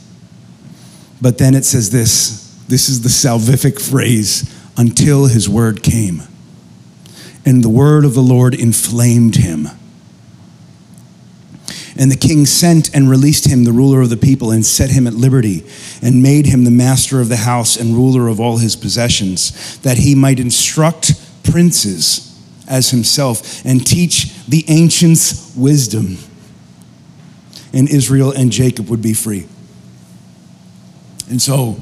But 1.21 1.37
then 1.37 1.55
it 1.55 1.67
says 1.67 1.91
this 1.91 2.41
this 2.67 2.89
is 2.89 3.03
the 3.03 3.09
salvific 3.09 3.81
phrase 3.81 4.57
until 4.77 5.27
his 5.27 5.49
word 5.49 5.83
came. 5.83 6.23
And 7.45 7.63
the 7.63 7.69
word 7.69 8.05
of 8.05 8.15
the 8.15 8.23
Lord 8.23 8.55
inflamed 8.55 9.37
him. 9.37 9.67
And 11.99 12.11
the 12.11 12.17
king 12.17 12.47
sent 12.47 12.95
and 12.95 13.11
released 13.11 13.49
him, 13.49 13.65
the 13.65 13.73
ruler 13.73 14.01
of 14.01 14.09
the 14.09 14.17
people, 14.17 14.53
and 14.53 14.65
set 14.65 14.91
him 14.91 15.07
at 15.07 15.13
liberty, 15.13 15.67
and 16.01 16.23
made 16.23 16.47
him 16.47 16.65
the 16.65 16.71
master 16.71 17.21
of 17.21 17.29
the 17.29 17.37
house 17.37 17.77
and 17.77 17.95
ruler 17.95 18.29
of 18.29 18.41
all 18.41 18.59
his 18.59 18.77
possessions, 18.77 19.79
that 19.81 19.99
he 19.99 20.15
might 20.15 20.41
instruct 20.41 21.13
princes 21.43 22.30
as 22.71 22.91
himself 22.91 23.65
and 23.67 23.87
teach 23.87 24.35
the 24.47 24.65
ancients 24.69 25.55
wisdom 25.55 26.17
and 27.73 27.89
Israel 27.89 28.33
and 28.33 28.51
Jacob 28.51 28.89
would 28.89 29.03
be 29.03 29.13
free. 29.13 29.47
And 31.29 31.41
so 31.41 31.77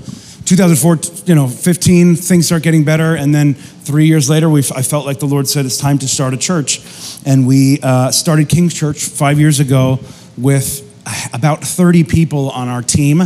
2004, 0.45 1.25
you 1.27 1.35
know, 1.35 1.47
15, 1.47 2.17
things 2.17 2.47
start 2.47 2.63
getting 2.63 2.85
better. 2.85 3.15
And 3.15 3.35
then 3.35 3.55
three 3.55 4.07
years 4.07 4.29
later, 4.29 4.49
we, 4.49 4.61
I 4.75 4.83
felt 4.83 5.07
like 5.07 5.19
the 5.19 5.27
Lord 5.27 5.47
said 5.47 5.67
it's 5.67 5.79
time 5.79 5.99
to 5.99 6.09
start 6.09 6.35
a 6.35 6.37
church. 6.37 6.81
And 7.27 7.47
we 7.47 7.81
uh, 7.83 8.11
started 8.11 8.49
King's 8.49 8.75
Church 8.75 9.05
five 9.05 9.39
years 9.39 9.61
ago 9.61 10.01
with 10.37 10.85
about 11.33 11.63
30 11.63 12.05
people 12.05 12.51
on 12.51 12.69
our 12.69 12.83
team. 12.83 13.23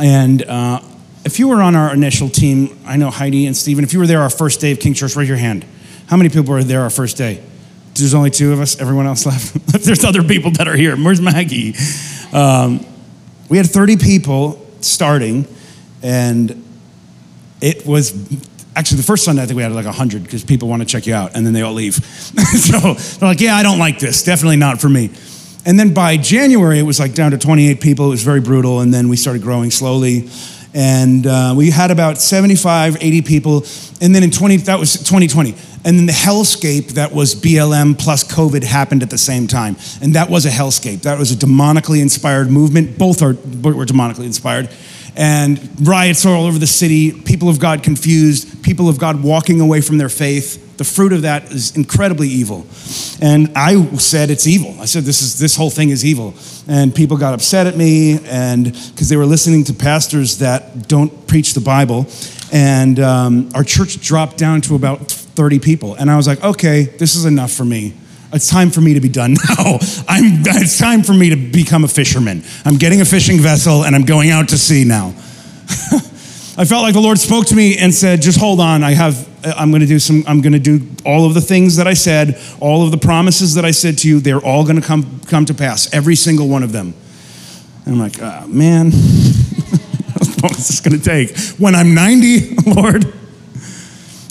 And 0.00 0.42
uh, 0.42 0.80
if 1.24 1.38
you 1.38 1.48
were 1.48 1.62
on 1.62 1.74
our 1.74 1.92
initial 1.92 2.28
team, 2.28 2.78
I 2.86 2.96
know 2.96 3.10
Heidi 3.10 3.46
and 3.46 3.56
Stephen, 3.56 3.84
if 3.84 3.92
you 3.92 3.98
were 3.98 4.06
there 4.06 4.20
our 4.20 4.30
first 4.30 4.60
day 4.60 4.72
of 4.72 4.80
King 4.80 4.94
Church, 4.94 5.16
raise 5.16 5.28
your 5.28 5.38
hand. 5.38 5.64
How 6.06 6.16
many 6.16 6.28
people 6.28 6.52
were 6.52 6.62
there 6.62 6.82
our 6.82 6.90
first 6.90 7.16
day? 7.16 7.42
There's 7.94 8.14
only 8.14 8.30
two 8.30 8.52
of 8.52 8.60
us. 8.60 8.80
Everyone 8.80 9.06
else 9.06 9.24
left. 9.26 9.54
There's 9.84 10.04
other 10.04 10.22
people 10.22 10.50
that 10.52 10.68
are 10.68 10.76
here. 10.76 10.96
Where's 10.96 11.20
Maggie? 11.20 11.74
Um, 12.32 12.84
we 13.48 13.56
had 13.56 13.66
30 13.66 13.96
people 13.96 14.66
starting, 14.80 15.46
and 16.02 16.64
it 17.60 17.86
was 17.86 18.12
actually 18.76 18.96
the 18.96 19.04
first 19.04 19.24
Sunday 19.24 19.42
I 19.42 19.46
think 19.46 19.56
we 19.56 19.62
had 19.62 19.72
like 19.72 19.84
100 19.84 20.24
because 20.24 20.44
people 20.44 20.68
want 20.68 20.82
to 20.82 20.86
check 20.86 21.06
you 21.06 21.14
out, 21.14 21.34
and 21.34 21.46
then 21.46 21.52
they 21.52 21.62
all 21.62 21.72
leave. 21.72 21.94
so 22.04 22.94
they're 22.94 23.28
like, 23.28 23.40
"Yeah, 23.40 23.54
I 23.54 23.62
don't 23.62 23.78
like 23.78 23.98
this. 23.98 24.22
Definitely 24.24 24.56
not 24.56 24.80
for 24.80 24.88
me." 24.88 25.10
And 25.66 25.78
then 25.78 25.94
by 25.94 26.18
January, 26.18 26.78
it 26.78 26.82
was 26.82 27.00
like 27.00 27.14
down 27.14 27.30
to 27.30 27.38
28 27.38 27.80
people. 27.80 28.06
It 28.06 28.10
was 28.10 28.22
very 28.22 28.40
brutal, 28.40 28.80
and 28.80 28.92
then 28.92 29.08
we 29.08 29.16
started 29.16 29.42
growing 29.42 29.70
slowly 29.70 30.28
and 30.74 31.24
uh, 31.28 31.54
we 31.56 31.70
had 31.70 31.92
about 31.92 32.18
75 32.18 32.96
80 33.00 33.22
people 33.22 33.64
and 34.00 34.12
then 34.12 34.24
in 34.24 34.32
20 34.32 34.56
that 34.58 34.78
was 34.78 34.94
2020 34.94 35.54
and 35.84 35.98
then 35.98 36.06
the 36.06 36.12
hellscape 36.12 36.92
that 36.92 37.12
was 37.12 37.34
blm 37.34 37.98
plus 37.98 38.24
covid 38.24 38.64
happened 38.64 39.02
at 39.02 39.10
the 39.10 39.18
same 39.18 39.46
time 39.46 39.76
and 40.02 40.14
that 40.14 40.28
was 40.30 40.46
a 40.46 40.50
hellscape 40.50 41.02
that 41.02 41.18
was 41.18 41.32
a 41.32 41.36
demonically 41.36 42.00
inspired 42.00 42.50
movement 42.50 42.98
both 42.98 43.22
are 43.22 43.34
were 43.34 43.86
demonically 43.86 44.24
inspired 44.24 44.68
and 45.16 45.60
riots 45.86 46.26
are 46.26 46.34
all 46.34 46.46
over 46.46 46.58
the 46.58 46.66
city 46.66 47.12
people 47.12 47.48
of 47.48 47.58
god 47.58 47.82
confused 47.82 48.62
people 48.62 48.88
of 48.88 48.98
god 48.98 49.22
walking 49.22 49.60
away 49.60 49.80
from 49.80 49.98
their 49.98 50.08
faith 50.08 50.64
the 50.76 50.84
fruit 50.84 51.12
of 51.12 51.22
that 51.22 51.50
is 51.52 51.76
incredibly 51.76 52.28
evil. 52.28 52.66
And 53.20 53.52
I 53.56 53.82
said 53.96 54.30
it's 54.30 54.46
evil. 54.46 54.76
I 54.80 54.86
said 54.86 55.04
this 55.04 55.22
is 55.22 55.38
this 55.38 55.56
whole 55.56 55.70
thing 55.70 55.90
is 55.90 56.04
evil. 56.04 56.34
And 56.66 56.94
people 56.94 57.16
got 57.16 57.34
upset 57.34 57.66
at 57.66 57.76
me 57.76 58.18
and 58.24 58.64
because 58.64 59.08
they 59.08 59.16
were 59.16 59.26
listening 59.26 59.64
to 59.64 59.74
pastors 59.74 60.38
that 60.38 60.88
don't 60.88 61.26
preach 61.26 61.54
the 61.54 61.60
Bible. 61.60 62.06
And 62.52 62.98
um, 62.98 63.50
our 63.54 63.64
church 63.64 64.00
dropped 64.00 64.36
down 64.36 64.60
to 64.62 64.74
about 64.74 65.23
30 65.34 65.58
people. 65.58 65.94
And 65.94 66.10
I 66.10 66.16
was 66.16 66.26
like, 66.26 66.42
okay, 66.42 66.84
this 66.84 67.14
is 67.14 67.24
enough 67.24 67.52
for 67.52 67.64
me. 67.64 67.94
It's 68.32 68.48
time 68.48 68.70
for 68.70 68.80
me 68.80 68.94
to 68.94 69.00
be 69.00 69.08
done 69.08 69.34
now. 69.48 69.78
I'm, 70.08 70.42
it's 70.46 70.78
time 70.78 71.02
for 71.02 71.14
me 71.14 71.30
to 71.30 71.36
become 71.36 71.84
a 71.84 71.88
fisherman. 71.88 72.42
I'm 72.64 72.76
getting 72.76 73.00
a 73.00 73.04
fishing 73.04 73.38
vessel 73.38 73.84
and 73.84 73.94
I'm 73.94 74.04
going 74.04 74.30
out 74.30 74.48
to 74.48 74.58
sea 74.58 74.84
now. 74.84 75.14
I 76.56 76.64
felt 76.64 76.82
like 76.82 76.94
the 76.94 77.00
Lord 77.00 77.18
spoke 77.18 77.46
to 77.46 77.54
me 77.54 77.78
and 77.78 77.92
said, 77.94 78.22
just 78.22 78.38
hold 78.38 78.60
on. 78.60 78.82
I 78.82 78.92
have, 78.92 79.28
I'm 79.44 79.70
going 79.70 79.80
to 79.80 79.86
do 79.86 79.98
some, 79.98 80.24
I'm 80.26 80.40
going 80.40 80.52
to 80.52 80.58
do 80.58 80.86
all 81.04 81.26
of 81.26 81.34
the 81.34 81.40
things 81.40 81.76
that 81.76 81.86
I 81.86 81.94
said, 81.94 82.40
all 82.60 82.84
of 82.84 82.90
the 82.90 82.98
promises 82.98 83.54
that 83.54 83.64
I 83.64 83.70
said 83.70 83.98
to 83.98 84.08
you, 84.08 84.20
they're 84.20 84.44
all 84.44 84.64
going 84.64 84.80
to 84.80 84.86
come, 84.86 85.20
come 85.26 85.44
to 85.46 85.54
pass, 85.54 85.92
every 85.92 86.16
single 86.16 86.48
one 86.48 86.62
of 86.62 86.72
them. 86.72 86.94
And 87.84 87.94
I'm 87.94 88.00
like, 88.00 88.20
oh, 88.20 88.46
man, 88.46 88.86
is 88.88 90.68
this 90.68 90.80
going 90.80 90.98
to 90.98 91.04
take? 91.04 91.36
When 91.58 91.74
I'm 91.74 91.94
90, 91.94 92.56
Lord? 92.66 93.12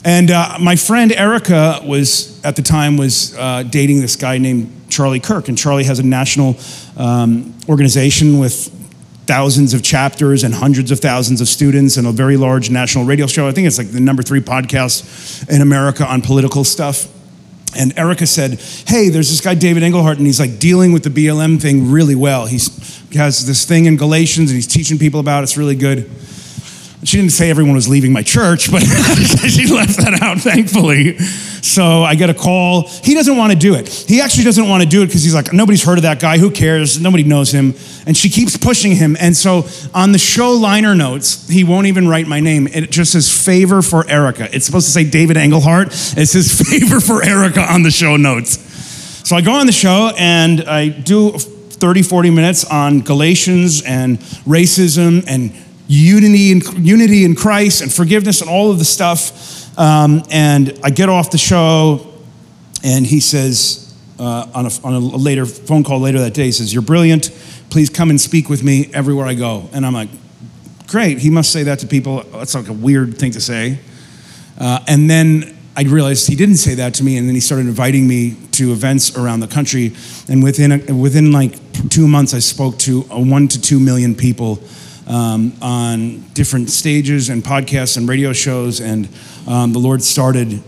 And 0.05 0.31
uh, 0.31 0.57
my 0.59 0.75
friend 0.75 1.11
Erica 1.13 1.81
was, 1.85 2.43
at 2.43 2.55
the 2.55 2.61
time, 2.61 2.97
was 2.97 3.35
uh, 3.37 3.63
dating 3.63 4.01
this 4.01 4.15
guy 4.15 4.37
named 4.37 4.69
Charlie 4.89 5.21
Kirk. 5.21 5.47
And 5.47 5.57
Charlie 5.57 5.85
has 5.85 5.99
a 5.99 6.03
national 6.03 6.57
um, 6.97 7.55
organization 7.69 8.37
with 8.39 8.69
thousands 9.25 9.73
of 9.73 9.81
chapters 9.81 10.43
and 10.43 10.53
hundreds 10.53 10.91
of 10.91 10.99
thousands 10.99 11.39
of 11.39 11.47
students 11.47 11.95
and 11.95 12.05
a 12.05 12.11
very 12.11 12.35
large 12.35 12.69
national 12.69 13.05
radio 13.05 13.27
show. 13.27 13.47
I 13.47 13.51
think 13.51 13.67
it's 13.67 13.77
like 13.77 13.91
the 13.91 14.01
number 14.01 14.21
three 14.21 14.41
podcast 14.41 15.49
in 15.49 15.61
America 15.61 16.05
on 16.05 16.21
political 16.21 16.65
stuff. 16.65 17.07
And 17.75 17.97
Erica 17.97 18.27
said, 18.27 18.59
Hey, 18.85 19.09
there's 19.09 19.29
this 19.29 19.39
guy, 19.41 19.55
David 19.55 19.83
Engelhardt, 19.83 20.17
and 20.17 20.27
he's 20.27 20.39
like 20.39 20.59
dealing 20.59 20.91
with 20.91 21.03
the 21.03 21.09
BLM 21.09 21.61
thing 21.61 21.89
really 21.89 22.15
well. 22.15 22.45
He's, 22.45 22.99
he 23.09 23.17
has 23.17 23.47
this 23.47 23.65
thing 23.65 23.85
in 23.85 23.95
Galatians 23.95 24.51
and 24.51 24.55
he's 24.55 24.67
teaching 24.67 24.99
people 24.99 25.21
about 25.21 25.39
it. 25.39 25.43
It's 25.43 25.57
really 25.57 25.75
good. 25.75 26.11
She 27.05 27.17
didn't 27.17 27.31
say 27.31 27.49
everyone 27.49 27.75
was 27.75 27.89
leaving 27.89 28.13
my 28.13 28.23
church, 28.23 28.71
but 28.71 28.79
she 28.83 29.67
left 29.67 29.97
that 29.97 30.19
out, 30.21 30.39
thankfully. 30.39 31.17
So 31.17 32.03
I 32.03 32.15
get 32.15 32.29
a 32.29 32.33
call. 32.33 32.87
He 32.87 33.13
doesn't 33.13 33.37
want 33.37 33.53
to 33.53 33.57
do 33.57 33.75
it. 33.75 33.87
He 33.87 34.21
actually 34.21 34.43
doesn't 34.43 34.67
want 34.67 34.83
to 34.83 34.89
do 34.89 35.01
it 35.01 35.07
because 35.07 35.23
he's 35.23 35.33
like, 35.33 35.53
nobody's 35.53 35.83
heard 35.83 35.97
of 35.97 36.03
that 36.03 36.19
guy. 36.19 36.37
Who 36.37 36.51
cares? 36.51 36.99
Nobody 36.99 37.23
knows 37.23 37.53
him. 37.53 37.73
And 38.05 38.15
she 38.15 38.29
keeps 38.29 38.57
pushing 38.57 38.95
him. 38.95 39.15
And 39.19 39.35
so 39.35 39.65
on 39.93 40.11
the 40.11 40.17
show 40.17 40.51
liner 40.51 40.93
notes, 40.93 41.47
he 41.47 41.63
won't 41.63 41.87
even 41.87 42.07
write 42.07 42.27
my 42.27 42.39
name. 42.39 42.67
It 42.67 42.91
just 42.91 43.13
says 43.13 43.31
favor 43.31 43.81
for 43.81 44.07
Erica. 44.09 44.53
It's 44.53 44.65
supposed 44.65 44.87
to 44.87 44.91
say 44.91 45.09
David 45.09 45.37
Engelhardt. 45.37 45.87
It 46.17 46.27
says 46.27 46.61
favor 46.69 46.99
for 46.99 47.23
Erica 47.23 47.61
on 47.61 47.83
the 47.83 47.91
show 47.91 48.17
notes. 48.17 48.59
So 49.27 49.35
I 49.37 49.41
go 49.41 49.53
on 49.53 49.65
the 49.65 49.71
show 49.71 50.11
and 50.17 50.61
I 50.63 50.89
do 50.89 51.31
30, 51.31 52.01
40 52.01 52.29
minutes 52.29 52.65
on 52.65 53.01
Galatians 53.01 53.81
and 53.83 54.19
racism 54.45 55.23
and 55.27 55.53
unity 55.87 56.51
in, 56.51 56.61
unity 56.83 57.25
in 57.25 57.35
Christ 57.35 57.81
and 57.81 57.91
forgiveness 57.91 58.41
and 58.41 58.49
all 58.49 58.71
of 58.71 58.79
the 58.79 58.85
stuff. 58.85 59.77
Um, 59.77 60.23
and 60.31 60.79
I 60.83 60.89
get 60.89 61.09
off 61.09 61.31
the 61.31 61.37
show, 61.37 62.13
and 62.83 63.05
he 63.05 63.19
says, 63.19 63.93
uh, 64.19 64.47
on, 64.53 64.65
a, 64.65 64.69
on 64.83 64.93
a 64.93 64.99
later 64.99 65.45
phone 65.45 65.83
call 65.83 65.99
later 65.99 66.19
that 66.19 66.33
day, 66.33 66.45
he 66.45 66.51
says, 66.51 66.73
You're 66.73 66.83
brilliant. 66.83 67.31
Please 67.69 67.89
come 67.89 68.09
and 68.09 68.21
speak 68.21 68.49
with 68.49 68.63
me 68.63 68.91
everywhere 68.93 69.25
I 69.25 69.33
go. 69.33 69.69
And 69.73 69.85
I'm 69.85 69.93
like, 69.93 70.09
Great. 70.87 71.17
He 71.17 71.31
must 71.31 71.51
say 71.51 71.63
that 71.63 71.79
to 71.79 71.87
people. 71.87 72.21
That's 72.23 72.53
like 72.53 72.67
a 72.67 72.73
weird 72.73 73.17
thing 73.17 73.31
to 73.31 73.41
say. 73.41 73.79
Uh, 74.59 74.79
and 74.87 75.09
then 75.09 75.57
I 75.75 75.81
realized 75.83 76.27
he 76.27 76.35
didn't 76.35 76.57
say 76.57 76.75
that 76.75 76.93
to 76.95 77.03
me, 77.03 77.17
and 77.17 77.27
then 77.27 77.33
he 77.33 77.41
started 77.41 77.65
inviting 77.65 78.07
me 78.07 78.37
to 78.51 78.71
events 78.71 79.17
around 79.17 79.39
the 79.39 79.47
country. 79.47 79.95
And 80.29 80.43
within, 80.43 80.71
a, 80.71 80.93
within 80.93 81.31
like 81.31 81.89
two 81.89 82.07
months, 82.07 82.35
I 82.35 82.39
spoke 82.39 82.77
to 82.79 83.01
one 83.01 83.47
to 83.47 83.59
two 83.59 83.79
million 83.79 84.13
people 84.13 84.59
um, 85.07 85.53
on 85.61 86.21
different 86.33 86.69
stages 86.69 87.29
and 87.29 87.43
podcasts 87.43 87.97
and 87.97 88.07
radio 88.07 88.33
shows. 88.33 88.79
And 88.79 89.09
um, 89.47 89.73
the 89.73 89.79
Lord 89.79 90.01
started 90.01 90.63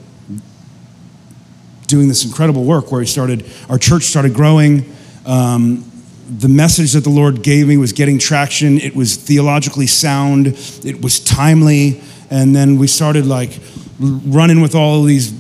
doing 1.88 2.08
this 2.08 2.26
incredible 2.26 2.64
work 2.64 2.92
where 2.92 3.02
He 3.02 3.08
started, 3.08 3.46
our 3.70 3.78
church 3.78 4.04
started 4.04 4.34
growing. 4.34 4.94
Um, 5.26 5.92
the 6.28 6.50
message 6.50 6.94
that 6.94 7.04
the 7.04 7.10
Lord 7.10 7.44
gave 7.44 7.68
me 7.68 7.78
was 7.78 7.94
getting 7.94 8.18
traction. 8.18 8.80
It 8.80 8.96
was 8.96 9.16
theologically 9.16 9.88
sound, 9.88 10.48
it 10.84 11.02
was 11.02 11.20
timely. 11.20 12.02
And 12.32 12.56
then 12.56 12.80
we 12.80 12.88
started 12.88 13.28
like 13.28 13.60
running 14.00 14.62
with 14.62 14.74
all 14.74 15.02
of 15.02 15.08
these 15.08 15.34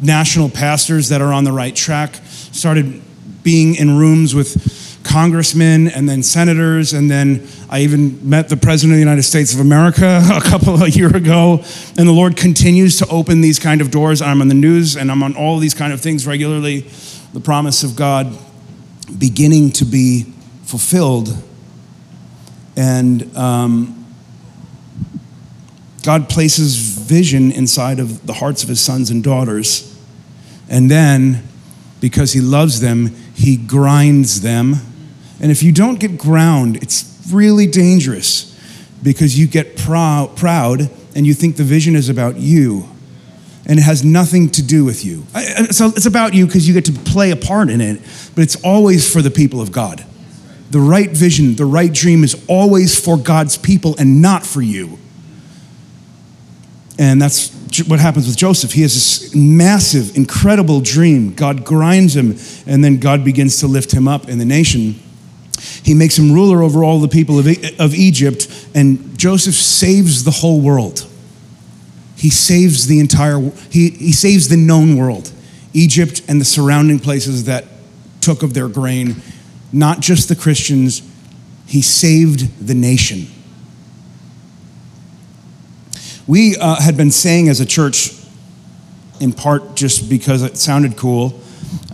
national 0.00 0.48
pastors 0.48 1.08
that 1.08 1.20
are 1.20 1.32
on 1.32 1.44
the 1.44 1.52
right 1.52 1.74
track, 1.74 2.14
started 2.52 3.02
being 3.42 3.74
in 3.74 3.98
rooms 3.98 4.34
with 4.34 4.81
congressmen 5.04 5.88
and 5.88 6.08
then 6.08 6.22
senators, 6.22 6.92
and 6.92 7.10
then 7.10 7.46
I 7.68 7.80
even 7.80 8.28
met 8.28 8.48
the 8.48 8.56
President 8.56 8.92
of 8.92 8.96
the 8.96 9.00
United 9.00 9.22
States 9.22 9.54
of 9.54 9.60
America 9.60 10.22
a 10.32 10.40
couple 10.40 10.82
of 10.82 10.96
years 10.96 11.12
ago. 11.12 11.62
And 11.98 12.08
the 12.08 12.12
Lord 12.12 12.36
continues 12.36 12.98
to 12.98 13.08
open 13.08 13.40
these 13.40 13.58
kind 13.58 13.80
of 13.80 13.90
doors. 13.90 14.22
I'm 14.22 14.40
on 14.40 14.48
the 14.48 14.54
news 14.54 14.96
and 14.96 15.10
I'm 15.10 15.22
on 15.22 15.36
all 15.36 15.58
these 15.58 15.74
kind 15.74 15.92
of 15.92 16.00
things 16.00 16.26
regularly. 16.26 16.80
The 17.32 17.40
promise 17.40 17.82
of 17.82 17.96
God 17.96 18.36
beginning 19.18 19.72
to 19.72 19.84
be 19.84 20.32
fulfilled. 20.64 21.36
And 22.76 23.36
um, 23.36 24.06
God 26.04 26.28
places 26.28 26.76
vision 26.76 27.52
inside 27.52 28.00
of 28.00 28.26
the 28.26 28.34
hearts 28.34 28.62
of 28.62 28.68
his 28.68 28.80
sons 28.80 29.10
and 29.10 29.22
daughters. 29.22 29.88
And 30.68 30.90
then, 30.90 31.46
because 32.00 32.32
he 32.32 32.40
loves 32.40 32.80
them, 32.80 33.14
he 33.34 33.56
grinds 33.56 34.40
them 34.40 34.76
and 35.42 35.50
if 35.50 35.62
you 35.62 35.72
don't 35.72 35.98
get 35.98 36.16
ground, 36.16 36.76
it's 36.76 37.20
really 37.30 37.66
dangerous 37.66 38.48
because 39.02 39.38
you 39.38 39.46
get 39.46 39.76
proud, 39.76 40.36
proud 40.36 40.88
and 41.14 41.26
you 41.26 41.34
think 41.34 41.56
the 41.56 41.64
vision 41.64 41.96
is 41.96 42.08
about 42.08 42.36
you 42.36 42.88
and 43.66 43.78
it 43.78 43.82
has 43.82 44.04
nothing 44.04 44.48
to 44.50 44.62
do 44.62 44.84
with 44.84 45.04
you. 45.04 45.24
So 45.70 45.88
it's 45.88 46.06
about 46.06 46.34
you 46.34 46.46
because 46.46 46.66
you 46.66 46.74
get 46.74 46.84
to 46.86 46.92
play 46.92 47.32
a 47.32 47.36
part 47.36 47.70
in 47.70 47.80
it, 47.80 48.00
but 48.34 48.42
it's 48.42 48.56
always 48.62 49.12
for 49.12 49.20
the 49.20 49.30
people 49.30 49.60
of 49.60 49.72
God. 49.72 50.04
The 50.70 50.80
right 50.80 51.10
vision, 51.10 51.56
the 51.56 51.66
right 51.66 51.92
dream 51.92 52.24
is 52.24 52.44
always 52.48 52.98
for 52.98 53.16
God's 53.16 53.58
people 53.58 53.96
and 53.98 54.22
not 54.22 54.46
for 54.46 54.62
you. 54.62 54.98
And 56.98 57.20
that's 57.20 57.50
what 57.88 58.00
happens 58.00 58.26
with 58.26 58.36
Joseph. 58.36 58.72
He 58.72 58.82
has 58.82 58.94
this 58.94 59.34
massive, 59.34 60.16
incredible 60.16 60.80
dream. 60.80 61.34
God 61.34 61.64
grinds 61.64 62.14
him, 62.14 62.36
and 62.66 62.84
then 62.84 62.98
God 62.98 63.24
begins 63.24 63.60
to 63.60 63.66
lift 63.66 63.92
him 63.92 64.06
up 64.06 64.28
in 64.28 64.38
the 64.38 64.44
nation. 64.44 65.01
He 65.82 65.94
makes 65.94 66.18
him 66.18 66.32
ruler 66.32 66.62
over 66.62 66.82
all 66.82 67.00
the 67.00 67.08
people 67.08 67.38
of, 67.38 67.46
of 67.78 67.94
Egypt, 67.94 68.48
and 68.74 69.18
Joseph 69.18 69.54
saves 69.54 70.24
the 70.24 70.30
whole 70.30 70.60
world. 70.60 71.06
He 72.16 72.30
saves 72.30 72.86
the 72.86 73.00
entire, 73.00 73.38
he, 73.70 73.90
he 73.90 74.12
saves 74.12 74.48
the 74.48 74.56
known 74.56 74.96
world, 74.96 75.32
Egypt 75.72 76.22
and 76.28 76.40
the 76.40 76.44
surrounding 76.44 76.98
places 76.98 77.44
that 77.44 77.64
took 78.20 78.42
of 78.42 78.54
their 78.54 78.68
grain. 78.68 79.16
not 79.72 80.00
just 80.00 80.28
the 80.28 80.36
Christians, 80.36 81.02
he 81.66 81.80
saved 81.82 82.66
the 82.66 82.74
nation. 82.74 83.26
We 86.26 86.56
uh, 86.56 86.80
had 86.80 86.96
been 86.96 87.10
saying 87.10 87.48
as 87.48 87.60
a 87.60 87.66
church, 87.66 88.12
in 89.20 89.32
part 89.32 89.74
just 89.74 90.08
because 90.08 90.42
it 90.42 90.56
sounded 90.56 90.96
cool, 90.96 91.40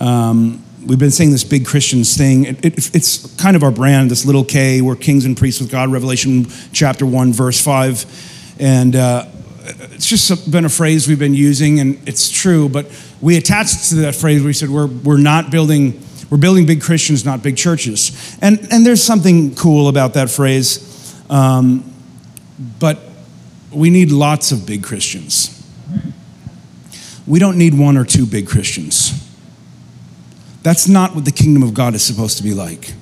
um, 0.00 0.62
we've 0.89 0.99
been 0.99 1.11
saying 1.11 1.30
this 1.30 1.45
big 1.45 1.66
Christians 1.66 2.16
thing. 2.16 2.45
It, 2.45 2.64
it, 2.64 2.95
it's 2.97 3.34
kind 3.36 3.55
of 3.55 3.62
our 3.62 3.70
brand, 3.70 4.11
this 4.11 4.24
little 4.24 4.45
K, 4.45 4.80
we're 4.80 4.97
kings 4.97 5.26
and 5.26 5.36
priests 5.36 5.61
with 5.61 5.70
God, 5.70 5.93
Revelation 5.93 6.47
chapter 6.72 7.05
1, 7.05 7.34
verse 7.34 7.62
5. 7.62 8.57
And 8.59 8.97
uh, 8.97 9.26
it's 9.93 10.07
just 10.07 10.51
been 10.51 10.64
a 10.64 10.70
phrase 10.70 11.07
we've 11.07 11.18
been 11.18 11.34
using, 11.34 11.78
and 11.78 12.01
it's 12.09 12.30
true, 12.30 12.70
but 12.70 12.86
we 13.20 13.36
attached 13.36 13.91
to 13.91 13.97
that 13.97 14.14
phrase, 14.14 14.43
we 14.43 14.55
said 14.55 14.70
we're, 14.70 14.86
we're 14.86 15.20
not 15.20 15.51
building, 15.51 16.03
we're 16.30 16.39
building 16.39 16.64
big 16.64 16.80
Christians, 16.80 17.22
not 17.22 17.43
big 17.43 17.59
churches. 17.59 18.39
And, 18.41 18.66
and 18.72 18.86
there's 18.86 19.03
something 19.03 19.55
cool 19.57 19.89
about 19.89 20.14
that 20.14 20.30
phrase, 20.30 21.14
um, 21.28 21.84
but 22.80 22.99
we 23.70 23.91
need 23.91 24.11
lots 24.11 24.53
of 24.53 24.66
big 24.66 24.82
Christians. 24.82 25.55
We 27.26 27.39
don't 27.39 27.59
need 27.59 27.78
one 27.78 27.99
or 27.99 28.07
two 28.07 28.24
big 28.24 28.49
Christians. 28.49 29.07
That's 30.68 30.86
not 30.86 31.14
what 31.14 31.24
the 31.24 31.32
kingdom 31.32 31.62
of 31.62 31.72
God 31.72 31.94
is 31.94 32.02
supposed 32.02 32.36
to 32.36 32.42
be 32.42 32.52
like. 32.52 32.92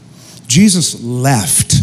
Jesus 0.46 1.02
left 1.02 1.74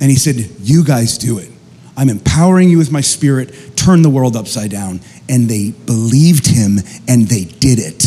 and 0.00 0.10
he 0.10 0.16
said, 0.16 0.36
You 0.60 0.82
guys 0.82 1.18
do 1.18 1.36
it. 1.36 1.50
I'm 1.94 2.08
empowering 2.08 2.70
you 2.70 2.78
with 2.78 2.90
my 2.90 3.02
spirit, 3.02 3.76
turn 3.76 4.00
the 4.00 4.08
world 4.08 4.34
upside 4.34 4.70
down. 4.70 5.02
And 5.28 5.46
they 5.46 5.72
believed 5.72 6.46
him 6.46 6.78
and 7.06 7.28
they 7.28 7.44
did 7.44 7.80
it. 7.80 8.02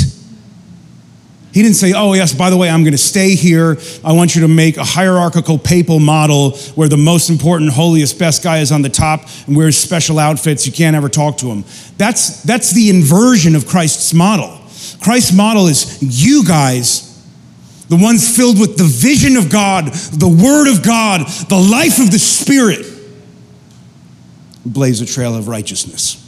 He 1.54 1.62
didn't 1.62 1.76
say, 1.76 1.94
Oh, 1.96 2.14
yes, 2.14 2.34
by 2.34 2.50
the 2.50 2.58
way, 2.58 2.68
I'm 2.68 2.82
going 2.82 2.94
to 2.94 2.98
stay 2.98 3.36
here. 3.36 3.78
I 4.04 4.14
want 4.14 4.34
you 4.34 4.42
to 4.42 4.48
make 4.48 4.78
a 4.78 4.84
hierarchical 4.84 5.60
papal 5.60 6.00
model 6.00 6.58
where 6.74 6.90
the 6.90 6.98
most 6.98 7.30
important, 7.30 7.74
holiest, 7.74 8.18
best 8.18 8.44
guy 8.44 8.58
is 8.58 8.72
on 8.72 8.82
the 8.82 8.90
top 8.90 9.28
and 9.46 9.56
wears 9.56 9.78
special 9.78 10.18
outfits. 10.18 10.66
You 10.66 10.74
can't 10.74 10.96
ever 10.96 11.10
talk 11.10 11.38
to 11.38 11.46
him. 11.46 11.64
That's, 12.00 12.42
that's 12.42 12.72
the 12.72 12.90
inversion 12.90 13.56
of 13.56 13.68
Christ's 13.68 14.16
model. 14.16 14.65
Christ's 15.02 15.34
model 15.34 15.68
is 15.68 16.00
you 16.02 16.44
guys, 16.46 17.12
the 17.90 17.98
ones 17.98 18.36
filled 18.36 18.60
with 18.60 18.78
the 18.78 18.84
vision 18.84 19.38
of 19.38 19.50
God, 19.52 19.94
the 20.14 20.28
Word 20.28 20.72
of 20.72 20.84
God, 20.84 21.28
the 21.50 21.58
life 21.58 22.00
of 22.00 22.12
the 22.12 22.20
Spirit, 22.20 22.86
blaze 24.66 25.02
a 25.02 25.06
trail 25.06 25.36
of 25.36 25.48
righteousness. 25.48 26.22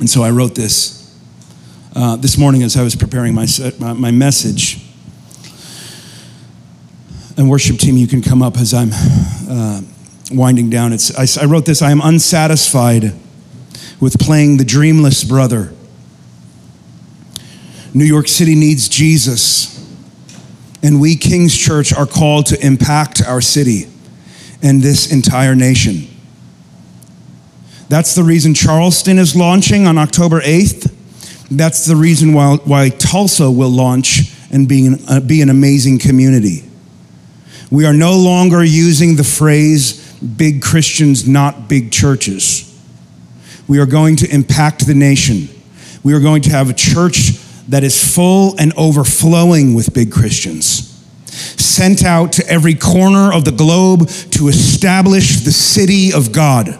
And 0.00 0.08
so 0.08 0.22
I 0.22 0.30
wrote 0.30 0.54
this 0.54 1.00
uh, 1.94 2.16
this 2.16 2.38
morning 2.38 2.62
as 2.62 2.76
I 2.76 2.82
was 2.82 2.94
preparing 2.94 3.34
my, 3.34 3.46
my, 3.78 3.92
my 3.92 4.10
message. 4.10 4.84
And 7.36 7.48
worship 7.48 7.78
team, 7.78 7.96
you 7.96 8.06
can 8.06 8.22
come 8.22 8.42
up 8.42 8.56
as 8.58 8.74
I'm 8.74 8.90
uh, 9.48 9.80
winding 10.30 10.70
down. 10.70 10.92
It's, 10.92 11.38
I, 11.38 11.42
I 11.42 11.46
wrote 11.46 11.64
this 11.66 11.82
I 11.82 11.90
am 11.90 12.00
unsatisfied 12.00 13.14
with 14.00 14.18
playing 14.18 14.56
the 14.56 14.64
dreamless 14.64 15.24
brother 15.24 15.72
New 17.92 18.04
York 18.04 18.28
City 18.28 18.54
needs 18.54 18.88
Jesus. 18.88 19.76
And 20.82 21.00
we, 21.00 21.16
King's 21.16 21.56
Church, 21.56 21.92
are 21.92 22.06
called 22.06 22.46
to 22.46 22.66
impact 22.66 23.22
our 23.26 23.40
city 23.40 23.86
and 24.62 24.82
this 24.82 25.12
entire 25.12 25.54
nation. 25.54 26.06
That's 27.88 28.14
the 28.14 28.22
reason 28.22 28.54
Charleston 28.54 29.18
is 29.18 29.34
launching 29.34 29.86
on 29.86 29.98
October 29.98 30.40
8th. 30.40 30.94
That's 31.50 31.84
the 31.84 31.96
reason 31.96 32.32
why, 32.32 32.56
why 32.64 32.88
Tulsa 32.90 33.50
will 33.50 33.70
launch 33.70 34.32
and 34.52 34.68
be 34.68 34.86
an, 34.86 34.98
uh, 35.08 35.20
be 35.20 35.42
an 35.42 35.50
amazing 35.50 35.98
community. 35.98 36.64
We 37.70 37.86
are 37.86 37.92
no 37.92 38.16
longer 38.16 38.62
using 38.62 39.16
the 39.16 39.24
phrase 39.24 40.12
big 40.22 40.62
Christians, 40.62 41.26
not 41.26 41.68
big 41.68 41.90
churches. 41.90 42.66
We 43.66 43.78
are 43.78 43.86
going 43.86 44.16
to 44.16 44.32
impact 44.32 44.86
the 44.86 44.94
nation. 44.94 45.48
We 46.02 46.14
are 46.14 46.20
going 46.20 46.42
to 46.42 46.50
have 46.50 46.70
a 46.70 46.74
church 46.74 47.32
that 47.70 47.84
is 47.84 48.14
full 48.14 48.54
and 48.58 48.72
overflowing 48.76 49.74
with 49.74 49.94
big 49.94 50.12
Christians, 50.12 50.86
sent 51.26 52.04
out 52.04 52.32
to 52.32 52.46
every 52.48 52.74
corner 52.74 53.32
of 53.32 53.44
the 53.44 53.52
globe 53.52 54.08
to 54.32 54.48
establish 54.48 55.40
the 55.40 55.52
city 55.52 56.12
of 56.12 56.32
God. 56.32 56.78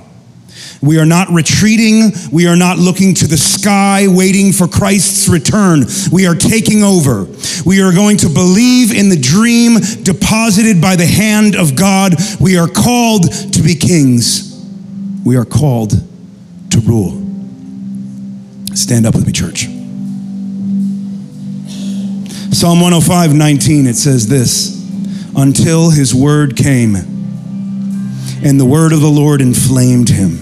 We 0.83 0.99
are 0.99 1.07
not 1.07 1.29
retreating. 1.29 2.11
We 2.33 2.49
are 2.49 2.57
not 2.57 2.79
looking 2.79 3.15
to 3.15 3.27
the 3.27 3.37
sky 3.37 4.07
waiting 4.09 4.53
for 4.53 4.67
Christ's 4.67 5.29
return. 5.29 5.85
We 6.11 6.27
are 6.27 6.35
taking 6.35 6.83
over. 6.83 7.27
We 7.65 7.83
are 7.83 7.93
going 7.93 8.17
to 8.19 8.29
believe 8.29 8.93
in 8.93 9.11
the 9.11 9.21
dream 9.21 9.75
deposited 10.03 10.81
by 10.81 10.97
the 10.97 11.07
hand 11.07 11.55
of 11.55 11.77
God. 11.77 12.15
We 12.41 12.59
are 12.59 12.69
called 12.69 13.31
to 13.53 13.63
be 13.63 13.75
kings. 13.75 14.65
We 15.25 15.37
are 15.37 15.45
called 15.45 15.91
to 16.71 16.81
rule. 16.81 17.13
Stand 18.75 19.07
up 19.07 19.15
with 19.15 19.27
me, 19.27 19.33
church. 19.33 19.80
Psalm 22.61 22.79
105, 22.83 23.35
19, 23.35 23.87
it 23.87 23.97
says 23.97 24.27
this 24.27 24.87
Until 25.35 25.89
his 25.89 26.15
word 26.15 26.59
came, 26.59 26.95
and 26.95 28.61
the 28.61 28.67
word 28.67 28.93
of 28.93 29.01
the 29.01 29.09
Lord 29.09 29.41
inflamed 29.41 30.11
him. 30.11 30.33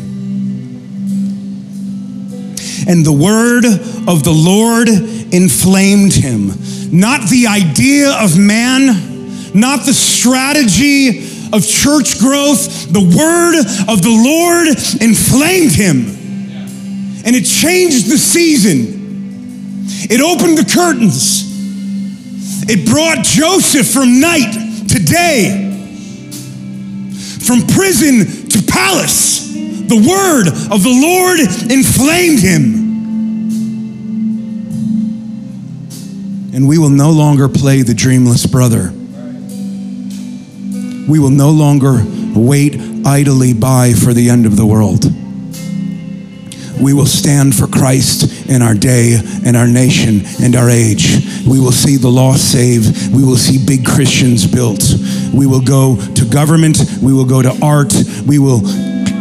And 2.89 3.07
the 3.07 3.13
word 3.13 3.65
of 3.65 4.25
the 4.25 4.33
Lord 4.33 4.89
inflamed 4.89 6.13
him. 6.13 6.49
Not 6.91 7.31
the 7.31 7.47
idea 7.47 8.11
of 8.11 8.37
man, 8.37 9.55
not 9.55 9.87
the 9.87 9.95
strategy 9.95 11.21
of 11.53 11.65
church 11.65 12.19
growth. 12.19 12.93
The 12.93 12.99
word 12.99 13.61
of 13.89 14.03
the 14.03 14.11
Lord 14.11 14.67
inflamed 15.01 15.71
him. 15.71 15.99
And 17.25 17.37
it 17.37 17.45
changed 17.45 18.11
the 18.11 18.19
season. 18.19 19.87
It 20.11 20.21
opened 20.21 20.59
the 20.59 20.69
curtains. 20.69 21.48
It 22.71 22.87
brought 22.87 23.25
Joseph 23.25 23.89
from 23.91 24.21
night 24.21 24.53
to 24.89 24.99
day, 25.03 25.65
from 27.41 27.67
prison 27.67 28.49
to 28.51 28.63
palace. 28.71 29.49
The 29.49 29.97
word 29.97 30.49
of 30.71 30.83
the 30.83 30.91
Lord 30.91 31.41
inflamed 31.73 32.41
him. 32.41 32.89
And 36.55 36.69
we 36.69 36.77
will 36.77 36.91
no 36.91 37.11
longer 37.11 37.49
play 37.49 37.81
the 37.81 37.95
dreamless 37.95 38.45
brother. 38.45 38.93
We 41.11 41.19
will 41.19 41.31
no 41.31 41.51
longer 41.51 42.05
wait 42.35 42.79
idly 43.07 43.55
by 43.55 43.95
for 43.95 44.13
the 44.13 44.29
end 44.29 44.45
of 44.45 44.57
the 44.57 44.67
world 44.67 45.07
we 46.81 46.93
will 46.93 47.07
stand 47.07 47.55
for 47.55 47.67
Christ 47.67 48.38
in 48.49 48.63
our 48.63 48.75
day 48.75 49.19
and 49.45 49.57
our 49.57 49.67
nation 49.67 50.23
and 50.43 50.57
our 50.57 50.71
age. 50.71 51.21
We 51.47 51.61
will 51.61 51.73
see 51.73 51.97
the 51.97 52.09
lost 52.09 52.51
saved. 52.51 53.15
We 53.15 53.25
will 53.25 53.37
see 53.37 53.65
big 53.65 53.85
Christians 53.85 54.47
built. 54.47 54.83
We 55.33 55.47
will 55.47 55.61
go 55.61 55.97
to 55.97 56.25
government. 56.25 56.79
We 57.03 57.13
will 57.13 57.27
go 57.27 57.43
to 57.43 57.57
art. 57.63 57.93
We 58.27 58.39
will 58.39 58.63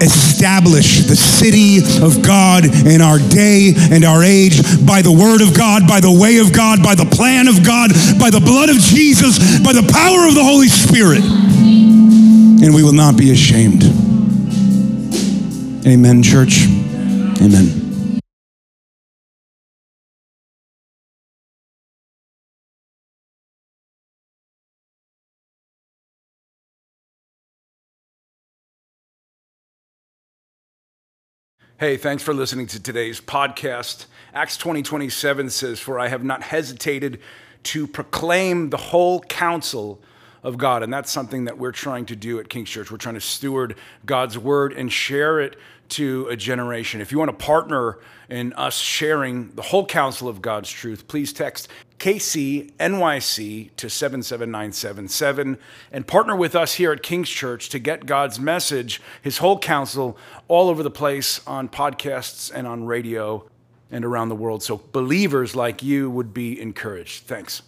establish 0.02 1.06
the 1.06 1.16
city 1.16 1.80
of 2.04 2.22
God 2.22 2.66
in 2.66 3.02
our 3.02 3.18
day 3.18 3.74
and 3.76 4.04
our 4.04 4.24
age 4.24 4.62
by 4.86 5.02
the 5.02 5.12
word 5.12 5.42
of 5.42 5.58
God, 5.58 5.88
by 5.88 6.00
the 6.00 6.12
way 6.12 6.38
of 6.38 6.54
God, 6.54 6.84
by 6.84 6.96
the 6.96 7.06
plan 7.06 7.48
of 7.48 7.66
God, 7.66 7.92
by 8.20 8.30
the 8.30 8.40
blood 8.40 8.70
of 8.70 8.78
Jesus, 8.78 9.40
by 9.60 9.74
the 9.74 9.88
power 9.92 10.28
of 10.28 10.36
the 10.36 10.44
Holy 10.44 10.68
Spirit. 10.70 11.24
And 11.24 12.74
we 12.74 12.84
will 12.84 12.94
not 12.94 13.18
be 13.18 13.32
ashamed. 13.32 13.84
Amen, 15.86 16.22
church. 16.22 16.66
Amen. 17.42 17.87
Hey, 31.80 31.96
thanks 31.96 32.24
for 32.24 32.34
listening 32.34 32.66
to 32.68 32.82
today's 32.82 33.22
podcast. 33.22 34.08
Acts 34.34 34.58
20 34.58 34.82
27 34.82 35.52
says, 35.52 35.80
For 35.80 36.00
I 36.00 36.08
have 36.08 36.24
not 36.24 36.42
hesitated 36.42 37.20
to 37.66 37.86
proclaim 37.86 38.72
the 38.72 38.78
whole 38.78 39.20
counsel 39.20 40.02
of 40.42 40.58
God. 40.58 40.82
And 40.82 40.92
that's 40.92 41.12
something 41.12 41.46
that 41.46 41.60
we're 41.60 41.72
trying 41.72 42.08
to 42.08 42.16
do 42.16 42.40
at 42.40 42.50
King's 42.50 42.72
Church. 42.72 42.90
We're 42.90 42.98
trying 42.98 43.14
to 43.14 43.22
steward 43.22 43.76
God's 44.08 44.40
word 44.40 44.74
and 44.74 44.92
share 44.92 45.40
it 45.40 45.56
to 45.90 46.28
a 46.32 46.36
generation. 46.36 47.00
If 47.00 47.12
you 47.12 47.20
want 47.20 47.30
to 47.30 47.46
partner 47.46 48.00
in 48.28 48.54
us 48.54 48.80
sharing 48.80 49.52
the 49.52 49.62
whole 49.62 49.86
counsel 49.86 50.28
of 50.28 50.42
God's 50.42 50.72
truth, 50.72 51.08
please 51.08 51.32
text 51.32 51.68
KCNYC 52.00 53.76
to 53.76 53.90
77977 53.90 55.58
and 55.92 56.08
partner 56.08 56.36
with 56.36 56.56
us 56.56 56.76
here 56.76 56.92
at 56.92 57.02
King's 57.02 57.30
Church 57.30 57.70
to 57.70 57.80
get 57.80 58.06
God's 58.06 58.40
message, 58.40 59.02
his 59.22 59.40
whole 59.40 59.58
counsel, 59.58 60.18
all 60.48 60.70
over 60.70 60.84
the 60.84 60.92
place 60.92 61.46
on 61.48 61.70
podcasts 61.70 62.52
and 62.54 62.68
on 62.68 62.86
radio 62.86 63.50
and 63.92 64.06
around 64.06 64.30
the 64.30 64.36
world. 64.36 64.62
So 64.62 64.82
believers 64.92 65.56
like 65.56 65.82
you 65.82 66.10
would 66.10 66.34
be 66.34 66.60
encouraged. 66.60 67.24
Thanks. 67.24 67.62